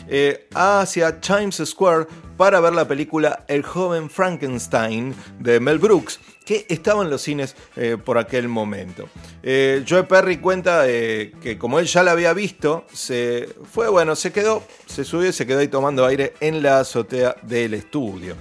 eh, 0.07 0.47
hacia 0.53 1.19
Times 1.19 1.61
Square 1.65 2.07
para 2.37 2.61
ver 2.61 2.73
la 2.73 2.87
película 2.87 3.43
El 3.49 3.61
joven 3.61 4.09
Frankenstein 4.09 5.13
de 5.39 5.59
Mel 5.59 5.79
Brooks, 5.79 6.19
que 6.45 6.65
estaba 6.69 7.03
en 7.03 7.09
los 7.09 7.23
cines 7.23 7.55
eh, 7.75 7.97
por 8.03 8.17
aquel 8.17 8.47
momento. 8.47 9.09
Eh, 9.41 9.83
Joe 9.87 10.03
Perry 10.03 10.37
cuenta 10.37 10.85
que 10.85 11.57
como 11.59 11.79
él 11.79 11.87
ya 11.87 12.03
la 12.03 12.11
había 12.11 12.33
visto, 12.33 12.85
se 12.93 13.49
fue, 13.69 13.89
bueno, 13.89 14.15
se 14.15 14.31
quedó, 14.31 14.63
se 14.85 15.03
subió 15.03 15.29
y 15.29 15.33
se 15.33 15.45
quedó 15.45 15.59
ahí 15.59 15.67
tomando 15.67 16.05
aire 16.05 16.33
en 16.39 16.63
la 16.63 16.79
azotea 16.79 17.35
del 17.41 17.73
estudio. 17.73 18.35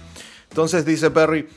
Entonces 0.51 0.85
dice 0.85 1.11
Perry, 1.11 1.49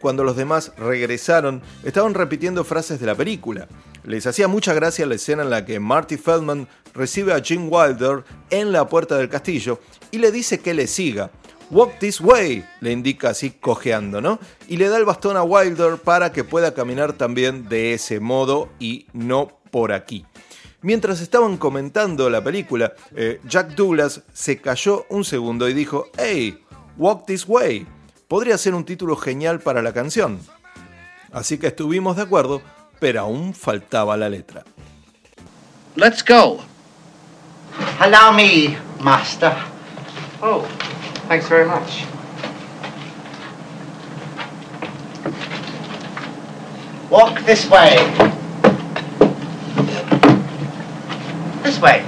cuando 0.00 0.24
los 0.24 0.36
demás 0.36 0.72
regresaron, 0.76 1.62
estaban 1.84 2.12
repitiendo 2.12 2.64
frases 2.64 3.00
de 3.00 3.06
la 3.06 3.14
película. 3.14 3.68
Les 4.04 4.26
hacía 4.26 4.48
mucha 4.48 4.74
gracia 4.74 5.06
la 5.06 5.14
escena 5.14 5.42
en 5.42 5.50
la 5.50 5.64
que 5.64 5.78
Marty 5.78 6.16
Feldman 6.16 6.66
recibe 6.94 7.32
a 7.32 7.40
Jim 7.40 7.68
Wilder 7.70 8.24
en 8.50 8.72
la 8.72 8.88
puerta 8.88 9.16
del 9.16 9.28
castillo 9.28 9.80
y 10.10 10.18
le 10.18 10.30
dice 10.32 10.60
que 10.60 10.74
le 10.74 10.86
siga, 10.86 11.30
Walk 11.70 12.00
this 12.00 12.20
way, 12.20 12.64
le 12.80 12.90
indica 12.90 13.30
así 13.30 13.52
cojeando, 13.52 14.20
¿no? 14.20 14.40
Y 14.66 14.76
le 14.76 14.88
da 14.88 14.96
el 14.96 15.04
bastón 15.04 15.36
a 15.36 15.44
Wilder 15.44 15.98
para 15.98 16.32
que 16.32 16.42
pueda 16.42 16.74
caminar 16.74 17.12
también 17.12 17.68
de 17.68 17.94
ese 17.94 18.18
modo 18.18 18.68
y 18.80 19.06
no 19.12 19.60
por 19.70 19.92
aquí. 19.92 20.26
Mientras 20.82 21.20
estaban 21.20 21.58
comentando 21.58 22.28
la 22.28 22.42
película, 22.42 22.94
eh, 23.14 23.40
Jack 23.44 23.74
Douglas 23.76 24.22
se 24.32 24.60
cayó 24.60 25.06
un 25.10 25.24
segundo 25.24 25.68
y 25.68 25.74
dijo, 25.74 26.06
hey, 26.16 26.58
Walk 26.96 27.26
This 27.26 27.46
Way, 27.46 27.86
podría 28.26 28.58
ser 28.58 28.74
un 28.74 28.84
título 28.84 29.14
genial 29.14 29.60
para 29.60 29.80
la 29.80 29.92
canción. 29.92 30.40
Así 31.32 31.58
que 31.58 31.68
estuvimos 31.68 32.16
de 32.16 32.22
acuerdo, 32.22 32.62
pero 32.98 33.20
aún 33.20 33.54
faltaba 33.54 34.16
la 34.16 34.28
letra. 34.28 34.64
Let's 35.94 36.24
go. 36.24 36.60
Allow 38.00 38.32
me, 38.32 38.76
master. 39.00 39.56
Oh. 40.42 40.68
Thanks 41.30 41.48
very 41.48 41.64
much. 41.64 42.04
Walk 47.08 47.40
this 47.46 47.70
way. 47.70 47.96
This 51.62 51.80
way. 51.80 52.04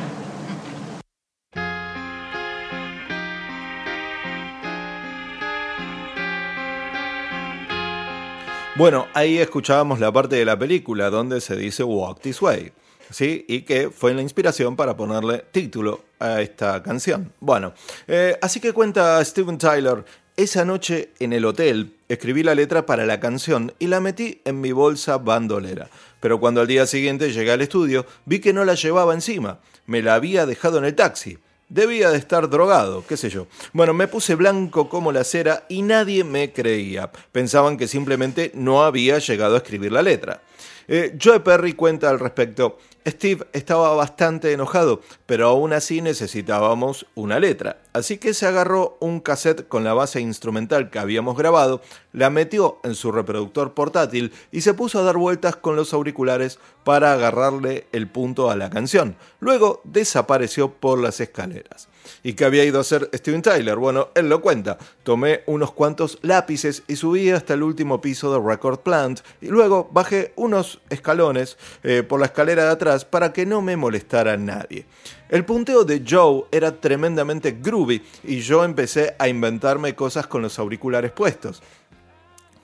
Bueno, 8.74 9.06
ahí 9.14 9.38
escuchábamos 9.38 10.00
la 10.00 10.10
parte 10.10 10.34
de 10.34 10.44
la 10.44 10.58
película 10.58 11.10
donde 11.10 11.40
se 11.40 11.54
dice 11.54 11.84
Walk 11.84 12.20
This 12.20 12.42
Way. 12.42 12.72
¿Sí? 13.12 13.44
y 13.48 13.62
que 13.62 13.90
fue 13.90 14.14
la 14.14 14.22
inspiración 14.22 14.76
para 14.76 14.96
ponerle 14.96 15.44
título 15.52 16.04
a 16.18 16.40
esta 16.40 16.82
canción. 16.82 17.32
Bueno, 17.40 17.74
eh, 18.06 18.36
así 18.40 18.60
que 18.60 18.72
cuenta 18.72 19.24
Steven 19.24 19.58
Tyler, 19.58 20.04
esa 20.36 20.64
noche 20.64 21.10
en 21.18 21.32
el 21.34 21.44
hotel 21.44 21.94
escribí 22.08 22.42
la 22.42 22.54
letra 22.54 22.86
para 22.86 23.04
la 23.04 23.20
canción 23.20 23.74
y 23.78 23.88
la 23.88 24.00
metí 24.00 24.40
en 24.44 24.60
mi 24.60 24.72
bolsa 24.72 25.18
bandolera. 25.18 25.88
Pero 26.20 26.40
cuando 26.40 26.60
al 26.62 26.66
día 26.66 26.86
siguiente 26.86 27.32
llegué 27.32 27.52
al 27.52 27.60
estudio, 27.60 28.06
vi 28.24 28.38
que 28.38 28.52
no 28.52 28.64
la 28.64 28.74
llevaba 28.74 29.12
encima. 29.12 29.58
Me 29.86 30.02
la 30.02 30.14
había 30.14 30.46
dejado 30.46 30.78
en 30.78 30.84
el 30.84 30.94
taxi. 30.94 31.38
Debía 31.68 32.10
de 32.10 32.18
estar 32.18 32.48
drogado, 32.48 33.04
qué 33.06 33.16
sé 33.16 33.30
yo. 33.30 33.46
Bueno, 33.72 33.94
me 33.94 34.08
puse 34.08 34.34
blanco 34.34 34.88
como 34.88 35.10
la 35.10 35.24
cera 35.24 35.64
y 35.68 35.82
nadie 35.82 36.22
me 36.22 36.52
creía. 36.52 37.10
Pensaban 37.32 37.76
que 37.76 37.88
simplemente 37.88 38.52
no 38.54 38.84
había 38.84 39.18
llegado 39.18 39.54
a 39.54 39.58
escribir 39.58 39.90
la 39.90 40.02
letra. 40.02 40.42
Eh, 40.94 41.16
Joe 41.18 41.40
Perry 41.40 41.72
cuenta 41.72 42.10
al 42.10 42.20
respecto, 42.20 42.76
Steve 43.06 43.46
estaba 43.54 43.94
bastante 43.94 44.52
enojado, 44.52 45.00
pero 45.24 45.48
aún 45.48 45.72
así 45.72 46.02
necesitábamos 46.02 47.06
una 47.14 47.40
letra. 47.40 47.80
Así 47.94 48.18
que 48.18 48.34
se 48.34 48.44
agarró 48.44 48.98
un 49.00 49.20
cassette 49.20 49.66
con 49.66 49.84
la 49.84 49.94
base 49.94 50.20
instrumental 50.20 50.90
que 50.90 50.98
habíamos 50.98 51.34
grabado, 51.38 51.80
la 52.12 52.28
metió 52.28 52.78
en 52.84 52.94
su 52.94 53.10
reproductor 53.10 53.72
portátil 53.72 54.34
y 54.50 54.60
se 54.60 54.74
puso 54.74 54.98
a 54.98 55.02
dar 55.02 55.16
vueltas 55.16 55.56
con 55.56 55.76
los 55.76 55.94
auriculares 55.94 56.58
para 56.84 57.14
agarrarle 57.14 57.86
el 57.92 58.06
punto 58.06 58.50
a 58.50 58.56
la 58.56 58.68
canción. 58.68 59.16
Luego 59.40 59.80
desapareció 59.84 60.72
por 60.72 60.98
las 60.98 61.20
escaleras. 61.20 61.88
¿Y 62.22 62.34
qué 62.34 62.44
había 62.44 62.64
ido 62.64 62.78
a 62.78 62.82
hacer 62.82 63.10
Steven 63.14 63.42
Tyler? 63.42 63.76
Bueno, 63.76 64.08
él 64.14 64.28
lo 64.28 64.40
cuenta. 64.40 64.78
Tomé 65.02 65.42
unos 65.46 65.72
cuantos 65.72 66.18
lápices 66.22 66.82
y 66.88 66.96
subí 66.96 67.30
hasta 67.30 67.54
el 67.54 67.62
último 67.62 68.00
piso 68.00 68.32
de 68.32 68.48
Record 68.48 68.80
Plant 68.80 69.20
y 69.40 69.48
luego 69.48 69.88
bajé 69.92 70.32
unos 70.36 70.80
escalones 70.90 71.58
eh, 71.82 72.02
por 72.02 72.20
la 72.20 72.26
escalera 72.26 72.64
de 72.64 72.70
atrás 72.70 73.04
para 73.04 73.32
que 73.32 73.46
no 73.46 73.62
me 73.62 73.76
molestara 73.76 74.36
nadie. 74.36 74.86
El 75.28 75.44
punteo 75.44 75.84
de 75.84 76.04
Joe 76.08 76.44
era 76.52 76.80
tremendamente 76.80 77.56
groovy 77.60 78.02
y 78.22 78.40
yo 78.40 78.64
empecé 78.64 79.16
a 79.18 79.28
inventarme 79.28 79.94
cosas 79.94 80.26
con 80.26 80.42
los 80.42 80.58
auriculares 80.58 81.12
puestos. 81.12 81.62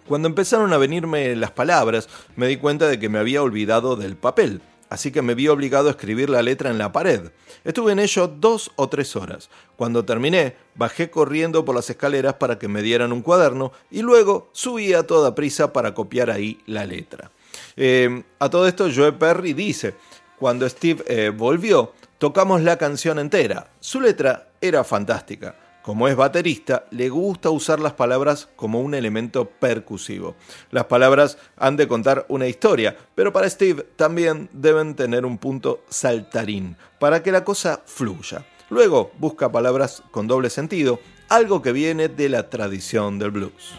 Cuando 0.07 0.29
empezaron 0.29 0.73
a 0.73 0.79
venirme 0.79 1.37
las 1.37 1.51
palabras, 1.51 2.09
me 2.37 2.47
di 2.47 2.57
cuenta 2.57 2.89
de 2.89 2.99
que 2.99 3.09
me 3.09 3.19
había 3.19 3.43
olvidado 3.43 3.97
del 3.97 4.17
papel 4.17 4.63
así 4.91 5.13
que 5.13 5.23
me 5.23 5.35
vi 5.35 5.49
obligado 5.49 5.89
a 5.89 5.93
escribir 5.93 6.31
la 6.31 6.43
letra 6.43 6.71
en 6.71 6.79
la 6.79 6.93
pared. 6.93 7.31
Estuve 7.65 7.93
en 7.93 7.99
ello 7.99 8.29
dos 8.29 8.71
o 8.77 8.89
tres 8.89 9.17
horas. 9.17 9.51
Cuando 9.77 10.05
terminé, 10.05 10.57
bajé 10.75 11.11
corriendo 11.11 11.65
por 11.65 11.75
las 11.75 11.91
escaleras 11.91 12.35
para 12.35 12.59
que 12.59 12.69
me 12.69 12.83
dieran 12.83 13.13
un 13.13 13.23
cuaderno 13.23 13.73
y 13.91 14.03
luego 14.03 14.51
subí 14.53 14.95
a 14.95 15.05
toda 15.07 15.35
prisa 15.35 15.73
para 15.73 15.95
copiar 15.95 16.31
ahí 16.31 16.61
la 16.67 16.85
letra. 16.85 17.31
Eh, 17.77 18.23
a 18.39 18.49
todo 18.49 18.67
esto, 18.67 18.89
Joe 18.95 19.13
Perry 19.13 19.53
dice, 19.53 19.95
cuando 20.39 20.69
Steve 20.69 21.05
eh, 21.07 21.31
volvió, 21.31 21.93
tocamos 22.19 22.63
la 22.63 22.77
canción 22.77 23.19
entera. 23.19 23.71
Su 23.81 24.01
letra 24.01 24.51
era 24.61 24.85
fantástica. 24.85 25.55
Como 25.89 26.07
es 26.07 26.17
baterista, 26.17 26.85
le 26.91 27.09
gusta 27.09 27.49
usar 27.49 27.81
las 27.81 27.95
palabras 27.95 28.51
como 28.57 28.83
un 28.83 28.93
elemento 28.93 29.49
percusivo. 29.49 30.37
Las 30.71 30.85
palabras 30.85 31.39
han 31.57 31.79
de 31.79 31.89
contar 31.89 32.27
una 32.29 32.47
historia, 32.47 32.95
pero 33.15 33.33
para 33.33 33.49
Steve 33.49 33.87
también 33.97 34.51
deben 34.53 34.97
tener 34.97 35.25
un 35.25 35.39
punto 35.39 35.83
saltarín, 35.89 36.77
para 36.99 37.23
que 37.23 37.33
la 37.33 37.43
cosa 37.43 37.81
fluya. 37.87 38.45
Luego 38.69 39.13
busca 39.17 39.51
palabras 39.51 40.03
con 40.11 40.27
doble 40.27 40.51
sentido, 40.51 41.01
algo 41.31 41.63
que 41.63 41.73
viene 41.73 42.09
de 42.09 42.29
la 42.29 42.51
tradición 42.51 43.19
del 43.19 43.31
blues. 43.31 43.73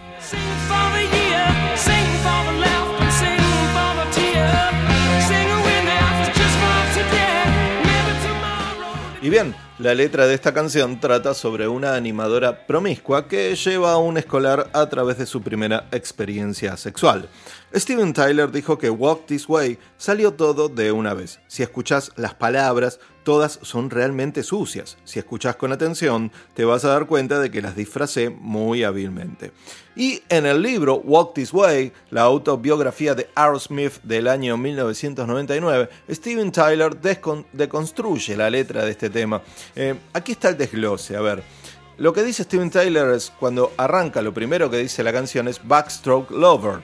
Bien, 9.29 9.55
la 9.77 9.93
letra 9.93 10.25
de 10.25 10.33
esta 10.33 10.55
canción 10.55 10.99
trata 10.99 11.35
sobre 11.35 11.67
una 11.67 11.93
animadora 11.93 12.65
promiscua 12.65 13.27
que 13.27 13.55
lleva 13.55 13.91
a 13.91 13.97
un 13.97 14.17
escolar 14.17 14.71
a 14.73 14.89
través 14.89 15.19
de 15.19 15.27
su 15.27 15.43
primera 15.43 15.87
experiencia 15.91 16.75
sexual. 16.77 17.29
Steven 17.71 18.13
Tyler 18.13 18.51
dijo 18.51 18.79
que 18.79 18.89
Walk 18.89 19.27
This 19.27 19.47
Way 19.47 19.77
salió 19.97 20.33
todo 20.33 20.67
de 20.67 20.91
una 20.91 21.13
vez. 21.13 21.39
Si 21.45 21.61
escuchas 21.61 22.11
las 22.15 22.33
palabras, 22.33 22.99
todas 23.29 23.59
son 23.61 23.91
realmente 23.91 24.41
sucias. 24.41 24.97
Si 25.03 25.19
escuchas 25.19 25.55
con 25.55 25.71
atención, 25.71 26.31
te 26.55 26.65
vas 26.65 26.83
a 26.83 26.87
dar 26.87 27.05
cuenta 27.05 27.37
de 27.37 27.51
que 27.51 27.61
las 27.61 27.75
disfracé 27.75 28.31
muy 28.31 28.83
hábilmente. 28.83 29.51
Y 29.95 30.23
en 30.29 30.47
el 30.47 30.63
libro 30.63 30.95
Walk 30.95 31.35
This 31.35 31.53
Way, 31.53 31.93
la 32.09 32.23
autobiografía 32.23 33.13
de 33.13 33.29
Aerosmith 33.35 34.01
del 34.01 34.27
año 34.27 34.57
1999, 34.57 35.89
Steven 36.09 36.51
Tyler 36.51 36.97
deconstruye 37.53 38.35
la 38.35 38.49
letra 38.49 38.83
de 38.83 38.89
este 38.89 39.11
tema. 39.11 39.43
Eh, 39.75 39.93
aquí 40.11 40.31
está 40.31 40.49
el 40.49 40.57
desglose, 40.57 41.15
a 41.15 41.21
ver. 41.21 41.43
Lo 41.99 42.11
que 42.11 42.23
dice 42.23 42.43
Steven 42.43 42.71
Tyler 42.71 43.09
es 43.09 43.31
cuando 43.39 43.73
arranca, 43.77 44.23
lo 44.23 44.33
primero 44.33 44.71
que 44.71 44.77
dice 44.77 45.03
la 45.03 45.13
canción 45.13 45.47
es 45.47 45.61
Backstroke 45.63 46.31
Lover. 46.31 46.79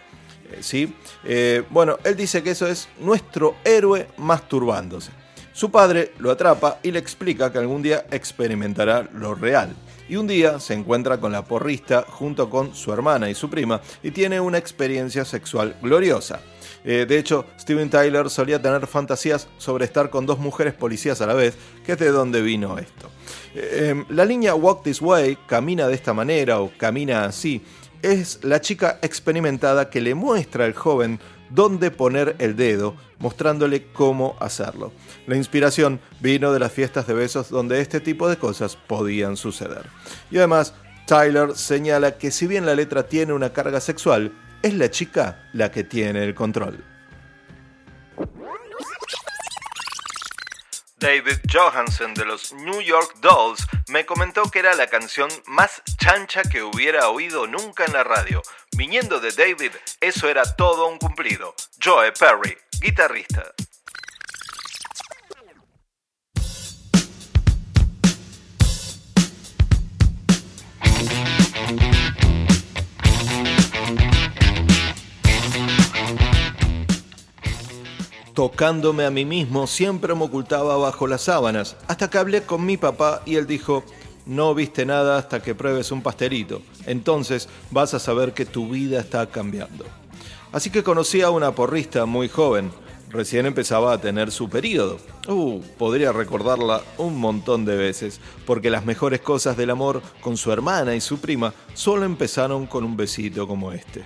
Eh, 0.51 0.59
¿sí? 0.61 0.93
Eh, 1.23 1.63
bueno, 1.71 1.97
él 2.03 2.15
dice 2.15 2.43
que 2.43 2.51
eso 2.51 2.67
es 2.67 2.87
nuestro 2.99 3.55
héroe 3.63 4.09
masturbándose. 4.17 5.24
Su 5.55 5.71
padre 5.71 6.11
lo 6.19 6.31
atrapa 6.31 6.79
y 6.83 6.91
le 6.91 6.99
explica 6.99 7.49
que 7.49 7.59
algún 7.59 7.81
día 7.81 8.05
experimentará 8.11 9.07
lo 9.13 9.35
real. 9.35 9.73
y 10.09 10.17
un 10.17 10.27
día 10.27 10.59
se 10.59 10.73
encuentra 10.73 11.17
con 11.19 11.31
la 11.31 11.45
porrista 11.45 12.05
junto 12.07 12.49
con 12.49 12.75
su 12.75 12.91
hermana 12.93 13.27
y 13.29 13.33
su 13.33 13.49
prima 13.49 13.81
y 14.03 14.11
tiene 14.11 14.39
una 14.39 14.59
experiencia 14.59 15.23
sexual 15.23 15.77
gloriosa. 15.81 16.41
Eh, 16.83 17.07
de 17.07 17.17
hecho, 17.17 17.45
Steven 17.57 17.89
Tyler 17.89 18.29
solía 18.29 18.61
tener 18.61 18.85
fantasías 18.85 19.47
sobre 19.57 19.85
estar 19.85 20.11
con 20.11 20.27
dos 20.27 20.37
mujeres 20.37 20.73
policías 20.73 21.21
a 21.21 21.25
la 21.25 21.33
vez, 21.33 21.55
que 21.83 21.93
es 21.93 21.97
de 21.99 22.11
donde 22.11 22.43
vino 22.43 22.77
esto. 22.77 23.09
Eh, 23.55 23.87
em, 23.89 24.05
la 24.09 24.25
línea 24.25 24.53
Walk 24.53 24.83
This 24.83 25.01
Way, 25.01 25.37
camina 25.47 25.87
de 25.87 25.95
esta 25.95 26.13
manera 26.13 26.59
o 26.59 26.71
camina 26.77 27.25
así, 27.25 27.63
es 28.03 28.43
la 28.43 28.61
chica 28.61 28.99
experimentada 29.01 29.89
que 29.89 30.01
le 30.01 30.13
muestra 30.13 30.65
al 30.65 30.73
joven 30.73 31.19
dónde 31.55 31.89
poner 31.89 32.35
el 32.39 32.55
dedo, 32.55 32.95
mostrándole 33.17 33.87
cómo 33.93 34.35
hacerlo. 34.39 34.91
La 35.25 35.35
inspiración 35.35 35.99
vino 36.19 36.51
de 36.51 36.59
las 36.59 36.71
fiestas 36.71 37.07
de 37.07 37.13
besos 37.13 37.49
donde 37.49 37.81
este 37.81 38.01
tipo 38.01 38.29
de 38.29 38.37
cosas 38.37 38.75
podían 38.75 39.37
suceder. 39.37 39.87
Y 40.29 40.37
además, 40.37 40.73
Tyler 41.07 41.55
señala 41.55 42.17
que 42.17 42.31
si 42.31 42.45
bien 42.45 42.65
la 42.65 42.75
letra 42.75 43.07
tiene 43.07 43.33
una 43.33 43.53
carga 43.53 43.79
sexual, 43.79 44.31
es 44.61 44.73
la 44.73 44.89
chica 44.89 45.49
la 45.53 45.71
que 45.71 45.83
tiene 45.83 46.23
el 46.23 46.35
control. 46.35 46.83
David 50.97 51.37
Johansen 51.51 52.13
de 52.15 52.25
los 52.25 52.51
New 52.53 52.81
York 52.81 53.17
Dolls 53.21 53.67
me 53.89 54.05
comentó 54.05 54.43
que 54.49 54.59
era 54.59 54.73
la 54.73 54.87
canción 54.87 55.29
más 55.45 55.83
chancha 55.97 56.41
que 56.41 56.63
hubiera 56.63 57.09
oído 57.09 57.45
nunca 57.45 57.85
en 57.85 57.93
la 57.93 58.03
radio. 58.03 58.41
Viniendo 58.77 59.21
de 59.21 59.31
David, 59.31 59.71
eso 60.01 60.27
era 60.27 60.43
todo 60.43 60.87
un 60.87 60.97
cumplido. 60.97 61.55
Joe 61.81 62.11
Perry, 62.11 62.57
guitarrista. 62.81 63.53
tocándome 78.33 79.05
a 79.05 79.11
mí 79.11 79.23
mismo, 79.23 79.65
siempre 79.65 80.13
me 80.13 80.25
ocultaba 80.25 80.75
bajo 80.75 81.07
las 81.07 81.21
sábanas, 81.21 81.77
hasta 81.87 82.09
que 82.09 82.17
hablé 82.17 82.43
con 82.43 82.65
mi 82.65 82.75
papá 82.75 83.21
y 83.25 83.37
él 83.37 83.47
dijo, 83.47 83.85
no 84.25 84.53
viste 84.55 84.85
nada 84.85 85.17
hasta 85.17 85.41
que 85.41 85.55
pruebes 85.55 85.91
un 85.91 86.01
pastelito, 86.01 86.61
entonces 86.85 87.49
vas 87.71 87.93
a 87.93 87.99
saber 87.99 88.33
que 88.33 88.45
tu 88.45 88.69
vida 88.69 88.99
está 88.99 89.27
cambiando. 89.27 89.85
Así 90.51 90.69
que 90.69 90.83
conocí 90.83 91.21
a 91.21 91.29
una 91.29 91.53
porrista 91.53 92.05
muy 92.05 92.29
joven, 92.29 92.71
recién 93.09 93.45
empezaba 93.45 93.93
a 93.93 94.01
tener 94.01 94.31
su 94.31 94.49
periodo. 94.49 94.97
Uh, 95.27 95.61
podría 95.77 96.11
recordarla 96.11 96.81
un 96.97 97.17
montón 97.17 97.65
de 97.65 97.75
veces, 97.75 98.19
porque 98.45 98.69
las 98.69 98.85
mejores 98.85 99.21
cosas 99.21 99.57
del 99.57 99.71
amor 99.71 100.01
con 100.21 100.37
su 100.37 100.51
hermana 100.51 100.95
y 100.95 101.01
su 101.01 101.19
prima 101.19 101.53
solo 101.73 102.05
empezaron 102.05 102.67
con 102.67 102.83
un 102.83 102.95
besito 102.95 103.47
como 103.47 103.71
este 103.71 104.05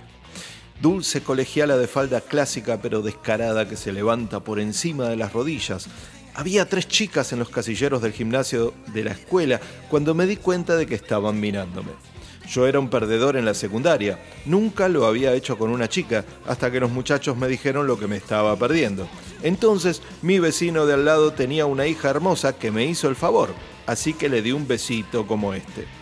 dulce 0.80 1.22
colegiala 1.22 1.76
de 1.76 1.86
falda 1.86 2.20
clásica 2.20 2.80
pero 2.80 3.02
descarada 3.02 3.68
que 3.68 3.76
se 3.76 3.92
levanta 3.92 4.40
por 4.40 4.58
encima 4.58 5.08
de 5.08 5.16
las 5.16 5.32
rodillas. 5.32 5.88
Había 6.34 6.68
tres 6.68 6.86
chicas 6.88 7.32
en 7.32 7.38
los 7.38 7.50
casilleros 7.50 8.02
del 8.02 8.12
gimnasio 8.12 8.72
de 8.94 9.04
la 9.04 9.12
escuela 9.12 9.60
cuando 9.88 10.14
me 10.14 10.26
di 10.26 10.36
cuenta 10.36 10.76
de 10.76 10.86
que 10.86 10.94
estaban 10.94 11.40
mirándome. 11.40 11.90
Yo 12.48 12.66
era 12.66 12.80
un 12.80 12.88
perdedor 12.88 13.36
en 13.36 13.44
la 13.44 13.54
secundaria, 13.54 14.18
nunca 14.44 14.88
lo 14.88 15.06
había 15.06 15.34
hecho 15.34 15.56
con 15.56 15.70
una 15.70 15.88
chica 15.88 16.24
hasta 16.46 16.70
que 16.70 16.80
los 16.80 16.90
muchachos 16.90 17.36
me 17.36 17.46
dijeron 17.46 17.86
lo 17.86 17.98
que 17.98 18.08
me 18.08 18.16
estaba 18.16 18.56
perdiendo. 18.56 19.08
Entonces 19.42 20.02
mi 20.22 20.40
vecino 20.40 20.86
de 20.86 20.94
al 20.94 21.04
lado 21.04 21.32
tenía 21.32 21.66
una 21.66 21.86
hija 21.86 22.10
hermosa 22.10 22.56
que 22.56 22.70
me 22.70 22.84
hizo 22.86 23.08
el 23.08 23.16
favor, 23.16 23.50
así 23.86 24.14
que 24.14 24.28
le 24.28 24.42
di 24.42 24.52
un 24.52 24.66
besito 24.66 25.26
como 25.26 25.54
este. 25.54 25.99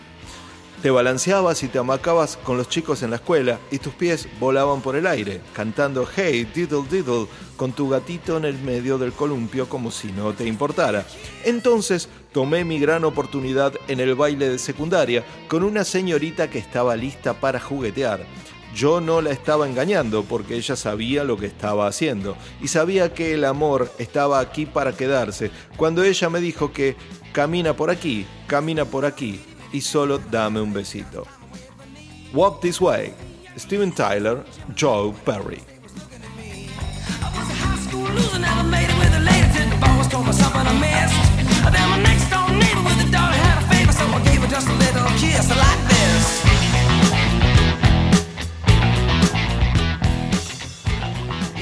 Te 0.81 0.91
balanceabas 0.91 1.61
y 1.63 1.67
te 1.67 1.77
amacabas 1.77 2.37
con 2.37 2.55
los 2.55 2.69
chicos 2.69 3.03
en 3.03 3.09
la 3.09 3.17
escuela 3.17 3.59
y 3.69 3.79
tus 3.79 3.93
pies 3.93 4.29
volaban 4.39 4.79
por 4.79 4.95
el 4.95 5.07
aire, 5.07 5.41
cantando 5.51 6.07
Hey, 6.15 6.49
diddle 6.55 6.87
diddle, 6.89 7.27
con 7.57 7.73
tu 7.73 7.89
gatito 7.89 8.37
en 8.37 8.45
el 8.45 8.57
medio 8.59 8.97
del 8.97 9.11
columpio 9.11 9.67
como 9.67 9.91
si 9.91 10.09
no 10.13 10.31
te 10.31 10.45
importara. 10.45 11.05
Entonces 11.43 12.07
tomé 12.31 12.63
mi 12.63 12.79
gran 12.79 13.03
oportunidad 13.03 13.73
en 13.89 13.99
el 13.99 14.15
baile 14.15 14.47
de 14.47 14.57
secundaria 14.57 15.25
con 15.49 15.63
una 15.63 15.83
señorita 15.83 16.49
que 16.49 16.59
estaba 16.59 16.95
lista 16.95 17.33
para 17.33 17.59
juguetear. 17.59 18.25
Yo 18.73 19.01
no 19.01 19.19
la 19.21 19.31
estaba 19.31 19.67
engañando 19.67 20.23
porque 20.23 20.55
ella 20.55 20.77
sabía 20.77 21.25
lo 21.25 21.35
que 21.35 21.47
estaba 21.47 21.87
haciendo 21.87 22.37
y 22.61 22.69
sabía 22.69 23.13
que 23.13 23.33
el 23.33 23.43
amor 23.43 23.91
estaba 23.97 24.39
aquí 24.39 24.65
para 24.65 24.95
quedarse 24.95 25.51
cuando 25.75 26.05
ella 26.05 26.29
me 26.29 26.39
dijo 26.39 26.71
que 26.71 26.95
camina 27.33 27.75
por 27.75 27.89
aquí, 27.89 28.25
camina 28.47 28.85
por 28.85 29.05
aquí, 29.05 29.41
y 29.71 29.81
solo 29.81 30.17
dame 30.17 30.61
un 30.61 30.73
besito. 30.73 31.25
Walk 32.33 32.61
This 32.61 32.79
Way, 32.79 33.13
Steven 33.57 33.91
Tyler, 33.91 34.43
Joe 34.75 35.13
Perry. 35.25 35.78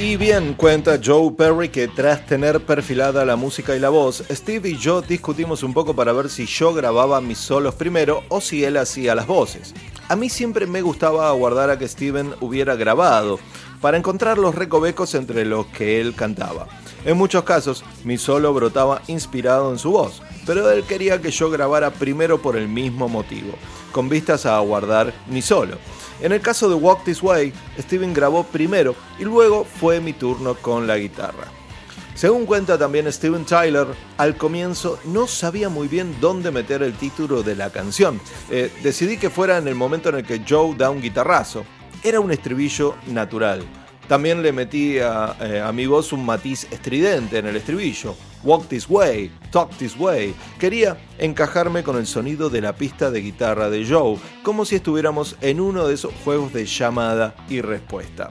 Y 0.08 0.16
bien, 0.16 0.54
cuenta 0.54 1.02
Joe 1.04 1.34
Perry 1.34 1.68
que 1.68 1.90
tras 1.90 2.26
tener 2.26 2.62
perfilada 2.62 3.26
la 3.26 3.36
música 3.36 3.76
y 3.76 3.80
la 3.80 3.90
voz, 3.90 4.24
Steve 4.32 4.70
y 4.70 4.78
yo 4.78 5.02
discutimos 5.02 5.64
un 5.64 5.74
poco 5.74 5.98
para 5.98 6.14
ver 6.14 6.30
si 6.30 6.46
yo 6.46 6.74
grababa 6.74 7.20
mis 7.20 7.38
solos 7.38 7.76
primero 7.76 8.24
o 8.30 8.40
si 8.40 8.64
él 8.64 8.78
hacía 8.78 9.16
las 9.16 9.28
voces. 9.28 9.74
A 10.08 10.16
mí 10.16 10.30
siempre 10.30 10.66
me 10.66 10.82
gustaba 10.82 11.28
aguardar 11.28 11.70
a 11.70 11.78
que 11.78 11.90
Steven 11.90 12.36
hubiera 12.40 12.78
grabado, 12.78 13.38
para 13.82 13.98
encontrar 13.98 14.38
los 14.38 14.56
recovecos 14.56 15.14
entre 15.14 15.44
los 15.44 15.66
que 15.66 16.00
él 16.00 16.16
cantaba. 16.16 16.70
En 17.04 17.18
muchos 17.18 17.44
casos, 17.44 17.84
mi 18.06 18.18
solo 18.18 18.54
brotaba 18.54 19.02
inspirado 19.08 19.74
en 19.74 19.78
su 19.78 19.92
voz, 19.92 20.22
pero 20.46 20.72
él 20.72 20.86
quería 20.86 21.22
que 21.22 21.32
yo 21.32 21.50
grabara 21.50 21.92
primero 21.92 22.42
por 22.42 22.56
el 22.56 22.70
mismo 22.70 23.10
motivo, 23.10 23.56
con 23.92 24.08
vistas 24.08 24.46
a 24.46 24.56
aguardar 24.56 25.14
mi 25.28 25.42
solo. 25.42 25.78
En 26.20 26.32
el 26.32 26.42
caso 26.42 26.68
de 26.68 26.76
Walk 26.76 27.04
This 27.04 27.22
Way, 27.22 27.54
Steven 27.80 28.14
grabó 28.14 28.44
primero 28.44 28.96
y 29.20 29.24
luego 29.24 29.66
fue 29.66 30.00
mi 30.00 30.14
turno 30.14 30.56
con 30.56 30.88
la 30.88 30.98
guitarra. 30.98 31.48
Según 32.16 32.48
cuenta 32.48 32.80
también 32.80 33.12
Steven 33.12 33.46
Tyler, 33.46 33.86
al 34.18 34.36
comienzo 34.36 34.98
no 35.06 35.28
sabía 35.28 35.70
muy 35.70 35.88
bien 35.88 36.16
dónde 36.20 36.50
meter 36.50 36.82
el 36.82 36.94
título 36.94 37.44
de 37.44 37.56
la 37.56 37.70
canción. 37.70 38.20
Eh, 38.50 38.72
decidí 38.82 39.18
que 39.18 39.30
fuera 39.30 39.60
en 39.60 39.68
el 39.68 39.76
momento 39.76 40.10
en 40.10 40.16
el 40.16 40.26
que 40.26 40.42
Joe 40.48 40.76
da 40.76 40.90
un 40.90 41.00
guitarrazo. 41.00 41.64
Era 42.04 42.20
un 42.20 42.32
estribillo 42.32 42.96
natural. 43.06 43.64
También 44.08 44.42
le 44.42 44.54
metí 44.54 45.00
a, 45.00 45.36
eh, 45.42 45.60
a 45.60 45.72
mi 45.72 45.86
voz 45.86 46.14
un 46.14 46.26
matiz 46.26 46.68
estridente 46.72 47.40
en 47.40 47.48
el 47.48 47.56
estribillo. 47.58 48.16
Walk 48.44 48.68
This 48.68 48.90
Way, 48.90 49.32
Talk 49.52 49.76
This 49.78 49.98
Way. 49.98 50.34
Quería 50.60 50.98
encajarme 51.18 51.84
con 51.84 51.98
el 51.98 52.08
sonido 52.08 52.50
de 52.50 52.62
la 52.62 52.74
pista 52.74 53.12
de 53.12 53.22
guitarra 53.22 53.70
de 53.70 53.86
Joe, 53.86 54.18
como 54.44 54.64
si 54.64 54.76
estuviéramos 54.76 55.36
en 55.42 55.60
uno 55.60 55.88
de 55.88 55.96
esos 55.96 56.14
juegos 56.24 56.54
de 56.54 56.66
llamada 56.66 57.36
y 57.50 57.62
respuesta. 57.62 58.30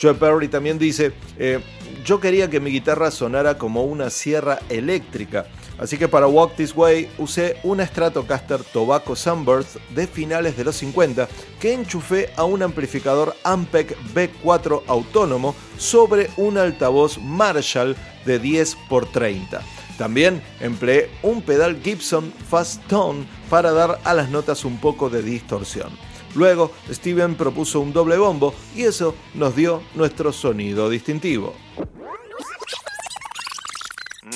Joe 0.00 0.14
Perry 0.14 0.48
también 0.48 0.78
dice, 0.78 1.12
eh, 1.38 1.60
yo 2.04 2.20
quería 2.20 2.50
que 2.50 2.60
mi 2.60 2.70
guitarra 2.70 3.10
sonara 3.10 3.56
como 3.56 3.84
una 3.84 4.10
sierra 4.10 4.58
eléctrica, 4.68 5.46
así 5.78 5.98
que 5.98 6.08
para 6.08 6.26
Walk 6.26 6.56
This 6.56 6.74
Way 6.74 7.08
usé 7.18 7.58
una 7.62 7.86
Stratocaster 7.86 8.62
Tobacco 8.64 9.16
Sunburst 9.16 9.76
de 9.94 10.06
finales 10.06 10.56
de 10.56 10.64
los 10.64 10.76
50 10.76 11.28
que 11.60 11.72
enchufé 11.72 12.30
a 12.36 12.44
un 12.44 12.62
amplificador 12.62 13.34
Ampeg 13.44 13.96
B4 14.14 14.82
autónomo 14.86 15.54
sobre 15.78 16.30
un 16.36 16.58
altavoz 16.58 17.18
Marshall 17.18 17.96
de 18.24 18.38
10 18.38 18.76
x 18.90 19.12
30. 19.12 19.62
También 19.98 20.42
empleé 20.60 21.10
un 21.22 21.42
pedal 21.42 21.80
Gibson 21.82 22.32
Fast 22.48 22.86
Tone 22.86 23.26
para 23.48 23.72
dar 23.72 23.98
a 24.04 24.14
las 24.14 24.30
notas 24.30 24.64
un 24.64 24.78
poco 24.78 25.08
de 25.08 25.22
distorsión. 25.22 25.90
Luego, 26.34 26.70
Steven 26.90 27.34
propuso 27.34 27.80
un 27.80 27.94
doble 27.94 28.18
bombo 28.18 28.54
y 28.74 28.82
eso 28.82 29.14
nos 29.34 29.56
dio 29.56 29.82
nuestro 29.94 30.32
sonido 30.32 30.90
distintivo. 30.90 31.54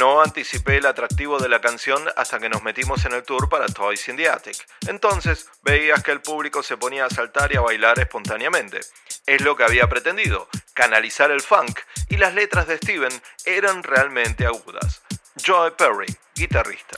No 0.00 0.22
anticipé 0.22 0.78
el 0.78 0.86
atractivo 0.86 1.38
de 1.38 1.50
la 1.50 1.60
canción 1.60 2.02
hasta 2.16 2.38
que 2.38 2.48
nos 2.48 2.62
metimos 2.62 3.04
en 3.04 3.12
el 3.12 3.22
tour 3.22 3.50
para 3.50 3.66
Toys 3.66 4.08
in 4.08 4.16
the 4.16 4.30
Attic. 4.30 4.56
Entonces 4.88 5.46
veías 5.60 6.02
que 6.02 6.10
el 6.10 6.22
público 6.22 6.62
se 6.62 6.78
ponía 6.78 7.04
a 7.04 7.10
saltar 7.10 7.52
y 7.52 7.58
a 7.58 7.60
bailar 7.60 7.98
espontáneamente. 7.98 8.80
Es 9.26 9.42
lo 9.42 9.56
que 9.56 9.64
había 9.64 9.90
pretendido, 9.90 10.48
canalizar 10.72 11.30
el 11.30 11.42
funk, 11.42 11.80
y 12.08 12.16
las 12.16 12.32
letras 12.32 12.66
de 12.66 12.78
Steven 12.78 13.12
eran 13.44 13.82
realmente 13.82 14.46
agudas. 14.46 15.02
Joe 15.44 15.72
Perry, 15.72 16.06
guitarrista. 16.34 16.96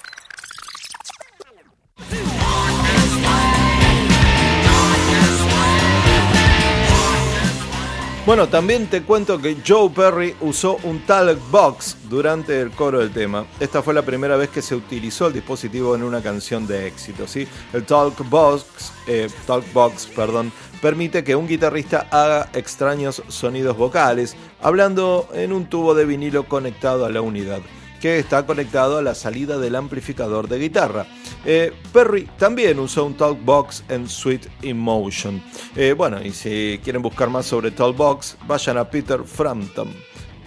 Bueno, 8.25 8.49
también 8.49 8.87
te 8.87 9.03
cuento 9.03 9.41
que 9.41 9.57
Joe 9.67 9.91
Perry 9.91 10.37
usó 10.41 10.79
un 10.85 11.01
talk 11.01 11.41
box 11.51 11.97
durante 12.09 12.61
el 12.61 12.71
coro 12.71 13.01
del 13.01 13.11
tema. 13.11 13.47
Esta 13.59 13.83
fue 13.83 13.95
la 13.95 14.03
primera 14.03 14.37
vez 14.37 14.49
que 14.49 14.63
se 14.63 14.77
utilizó 14.77 15.27
el 15.27 15.33
dispositivo 15.33 15.97
en 15.97 16.05
una 16.05 16.23
canción 16.23 16.65
de 16.69 16.87
éxito. 16.87 17.27
¿sí? 17.27 17.49
El 17.73 17.85
talk 17.85 18.15
box, 18.31 18.93
eh, 19.09 19.29
talk 19.45 19.65
box 19.73 20.07
perdón, 20.07 20.53
permite 20.81 21.25
que 21.25 21.35
un 21.35 21.49
guitarrista 21.49 22.07
haga 22.13 22.49
extraños 22.53 23.25
sonidos 23.27 23.77
vocales 23.77 24.37
hablando 24.61 25.29
en 25.35 25.53
un 25.53 25.67
tubo 25.67 25.93
de 25.97 26.05
vinilo 26.05 26.45
conectado 26.45 27.05
a 27.05 27.11
la 27.11 27.23
unidad 27.23 27.61
que 28.03 28.19
está 28.19 28.45
conectado 28.45 28.99
a 28.99 29.03
la 29.03 29.15
salida 29.15 29.59
del 29.59 29.77
amplificador 29.77 30.49
de 30.49 30.59
guitarra. 30.59 31.07
Eh, 31.45 31.73
Perry 31.93 32.29
también 32.37 32.81
usó 32.81 33.05
un 33.05 33.15
Talkbox 33.17 33.85
en 33.89 34.09
Sweet 34.09 34.49
Emotion. 34.63 35.41
Eh, 35.77 35.95
bueno, 35.97 36.21
y 36.21 36.33
si 36.33 36.81
quieren 36.83 37.01
buscar 37.01 37.31
más 37.31 37.47
sobre 37.47 37.71
Talkbox, 37.71 38.39
vayan 38.49 38.77
a 38.79 38.91
Peter 38.91 39.23
Frampton. 39.23 39.89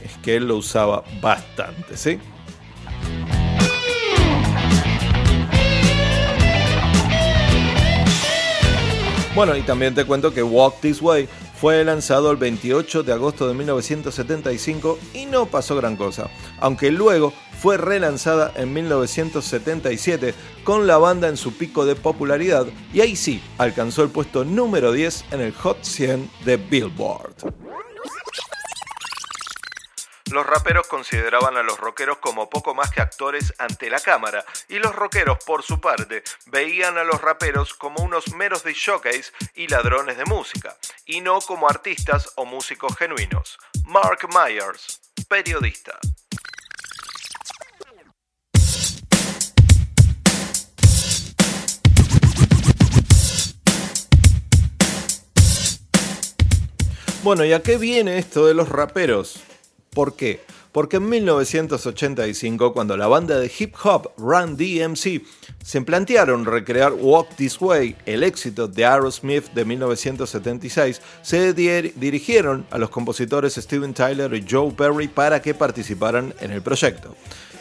Es 0.04 0.18
que 0.18 0.36
él 0.36 0.50
lo 0.50 0.58
usaba 0.58 1.06
bastante, 1.22 1.96
¿sí? 1.96 2.20
Bueno, 9.34 9.56
y 9.56 9.62
también 9.62 9.96
te 9.96 10.04
cuento 10.04 10.34
que 10.34 10.44
Walk 10.44 10.82
This 10.82 11.02
Way 11.02 11.30
fue 11.60 11.84
lanzado 11.84 12.32
el 12.32 12.38
28 12.38 13.04
de 13.04 13.14
agosto 13.14 13.48
de 13.48 13.54
1975 13.54 15.00
y 15.14 15.26
no 15.26 15.46
pasó 15.46 15.76
gran 15.76 15.96
cosa, 15.96 16.30
aunque 16.60 16.92
luego 16.92 17.34
fue 17.60 17.78
relanzada 17.78 18.52
en 18.56 18.74
1977 18.74 20.34
con 20.64 20.88
la 20.88 20.98
banda 20.98 21.30
en 21.30 21.38
su 21.38 21.54
pico 21.54 21.86
de 21.86 21.96
popularidad 21.96 22.68
y 22.94 23.02
ahí 23.02 23.16
sí 23.16 23.42
alcanzó 23.58 24.04
el 24.04 24.10
puesto 24.10 24.44
número 24.46 24.92
10 24.92 25.26
en 25.32 25.42
el 25.42 25.54
Hot 25.54 25.84
100 25.84 26.30
de 26.46 26.58
Billboard. 26.58 27.65
Los 30.36 30.48
raperos 30.48 30.88
consideraban 30.88 31.56
a 31.56 31.64
los 31.64 31.80
rockeros 31.80 32.18
como 32.18 32.50
poco 32.50 32.76
más 32.76 32.92
que 32.92 33.00
actores 33.00 33.54
ante 33.58 33.90
la 33.90 34.02
cámara, 34.02 34.44
y 34.68 34.80
los 34.80 34.94
rockeros, 34.94 35.38
por 35.46 35.64
su 35.64 35.80
parte, 35.80 36.24
veían 36.48 36.98
a 36.98 37.06
los 37.06 37.22
raperos 37.22 37.74
como 37.74 38.04
unos 38.04 38.34
meros 38.34 38.64
jockeys 38.64 39.32
y 39.54 39.70
ladrones 39.70 40.18
de 40.18 40.26
música, 40.26 40.76
y 41.06 41.22
no 41.22 41.40
como 41.40 41.70
artistas 41.70 42.34
o 42.36 42.44
músicos 42.44 42.98
genuinos. 42.98 43.58
Mark 43.86 44.28
Myers, 44.28 45.00
periodista. 45.30 45.98
Bueno, 57.24 57.46
¿y 57.46 57.54
a 57.54 57.64
qué 57.64 57.78
viene 57.78 58.18
esto 58.18 58.46
de 58.46 58.54
los 58.54 58.68
raperos? 58.68 59.42
¿Por 59.96 60.16
qué? 60.18 60.42
Porque 60.74 60.98
en 60.98 61.08
1985, 61.08 62.74
cuando 62.74 62.98
la 62.98 63.08
banda 63.08 63.40
de 63.40 63.50
hip 63.58 63.74
hop 63.82 64.12
Run 64.18 64.58
DMC 64.58 65.24
se 65.64 65.82
plantearon 65.82 66.44
recrear 66.44 66.92
Walk 66.92 67.30
This 67.38 67.62
Way, 67.62 67.96
el 68.06 68.24
éxito 68.24 68.68
de 68.68 68.86
Aerosmith 68.86 69.46
de 69.54 69.64
1976, 69.64 71.02
se 71.22 71.54
dirigieron 71.54 72.68
a 72.72 72.78
los 72.78 72.90
compositores 72.90 73.56
Steven 73.56 73.94
Tyler 73.94 74.34
y 74.34 74.46
Joe 74.48 74.74
Perry 74.74 75.08
para 75.08 75.42
que 75.42 75.54
participaran 75.54 76.34
en 76.42 76.52
el 76.52 76.62
proyecto. 76.62 77.16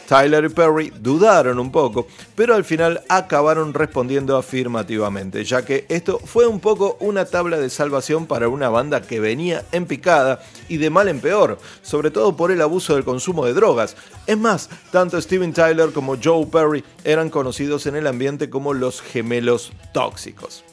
Tyler 0.07 0.45
y 0.45 0.49
Perry 0.49 0.93
dudaron 0.99 1.59
un 1.59 1.71
poco, 1.71 2.07
pero 2.35 2.55
al 2.55 2.63
final 2.63 3.01
acabaron 3.09 3.73
respondiendo 3.73 4.37
afirmativamente, 4.37 5.43
ya 5.43 5.65
que 5.65 5.85
esto 5.89 6.19
fue 6.19 6.45
un 6.47 6.59
poco 6.59 6.97
una 6.99 7.25
tabla 7.25 7.57
de 7.57 7.69
salvación 7.69 8.27
para 8.27 8.47
una 8.47 8.69
banda 8.69 9.01
que 9.01 9.19
venía 9.19 9.65
en 9.71 9.85
picada 9.85 10.41
y 10.69 10.77
de 10.77 10.89
mal 10.89 11.07
en 11.07 11.19
peor, 11.19 11.57
sobre 11.81 12.11
todo 12.11 12.35
por 12.35 12.51
el 12.51 12.61
abuso 12.61 12.95
del 12.95 13.03
consumo 13.03 13.45
de 13.45 13.53
drogas. 13.53 13.95
Es 14.27 14.37
más, 14.37 14.69
tanto 14.91 15.19
Steven 15.19 15.53
Tyler 15.53 15.91
como 15.91 16.17
Joe 16.21 16.45
Perry 16.45 16.83
eran 17.03 17.29
conocidos 17.29 17.87
en 17.87 17.95
el 17.95 18.07
ambiente 18.07 18.49
como 18.49 18.73
los 18.73 19.01
gemelos 19.01 19.71
tóxicos. 19.93 20.63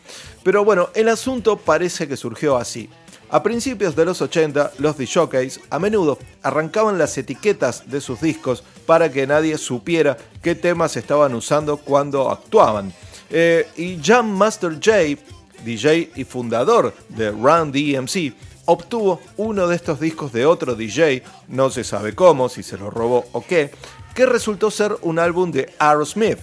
Pero 0.42 0.64
bueno, 0.64 0.90
el 0.94 1.08
asunto 1.08 1.56
parece 1.56 2.08
que 2.08 2.16
surgió 2.16 2.56
así. 2.56 2.90
A 3.32 3.42
principios 3.42 3.96
de 3.96 4.04
los 4.04 4.20
80, 4.20 4.72
los 4.76 4.98
DJs 4.98 5.60
a 5.70 5.78
menudo 5.78 6.18
arrancaban 6.42 6.98
las 6.98 7.16
etiquetas 7.16 7.90
de 7.90 8.02
sus 8.02 8.20
discos 8.20 8.62
para 8.84 9.10
que 9.10 9.26
nadie 9.26 9.56
supiera 9.56 10.18
qué 10.42 10.54
temas 10.54 10.98
estaban 10.98 11.34
usando 11.34 11.78
cuando 11.78 12.30
actuaban. 12.30 12.92
Eh, 13.30 13.66
y 13.78 13.98
Jam 14.02 14.28
Master 14.28 14.78
Jay, 14.78 15.18
DJ 15.64 16.10
y 16.14 16.24
fundador 16.24 16.94
de 17.08 17.30
Run 17.30 17.72
DMC, 17.72 18.34
obtuvo 18.66 19.18
uno 19.38 19.66
de 19.66 19.76
estos 19.76 19.98
discos 19.98 20.30
de 20.34 20.44
otro 20.44 20.74
DJ, 20.74 21.22
no 21.48 21.70
se 21.70 21.84
sabe 21.84 22.14
cómo, 22.14 22.50
si 22.50 22.62
se 22.62 22.76
lo 22.76 22.90
robó 22.90 23.24
o 23.32 23.42
qué, 23.42 23.70
que 24.14 24.26
resultó 24.26 24.70
ser 24.70 24.94
un 25.00 25.18
álbum 25.18 25.50
de 25.50 25.72
Aerosmith. 25.78 26.38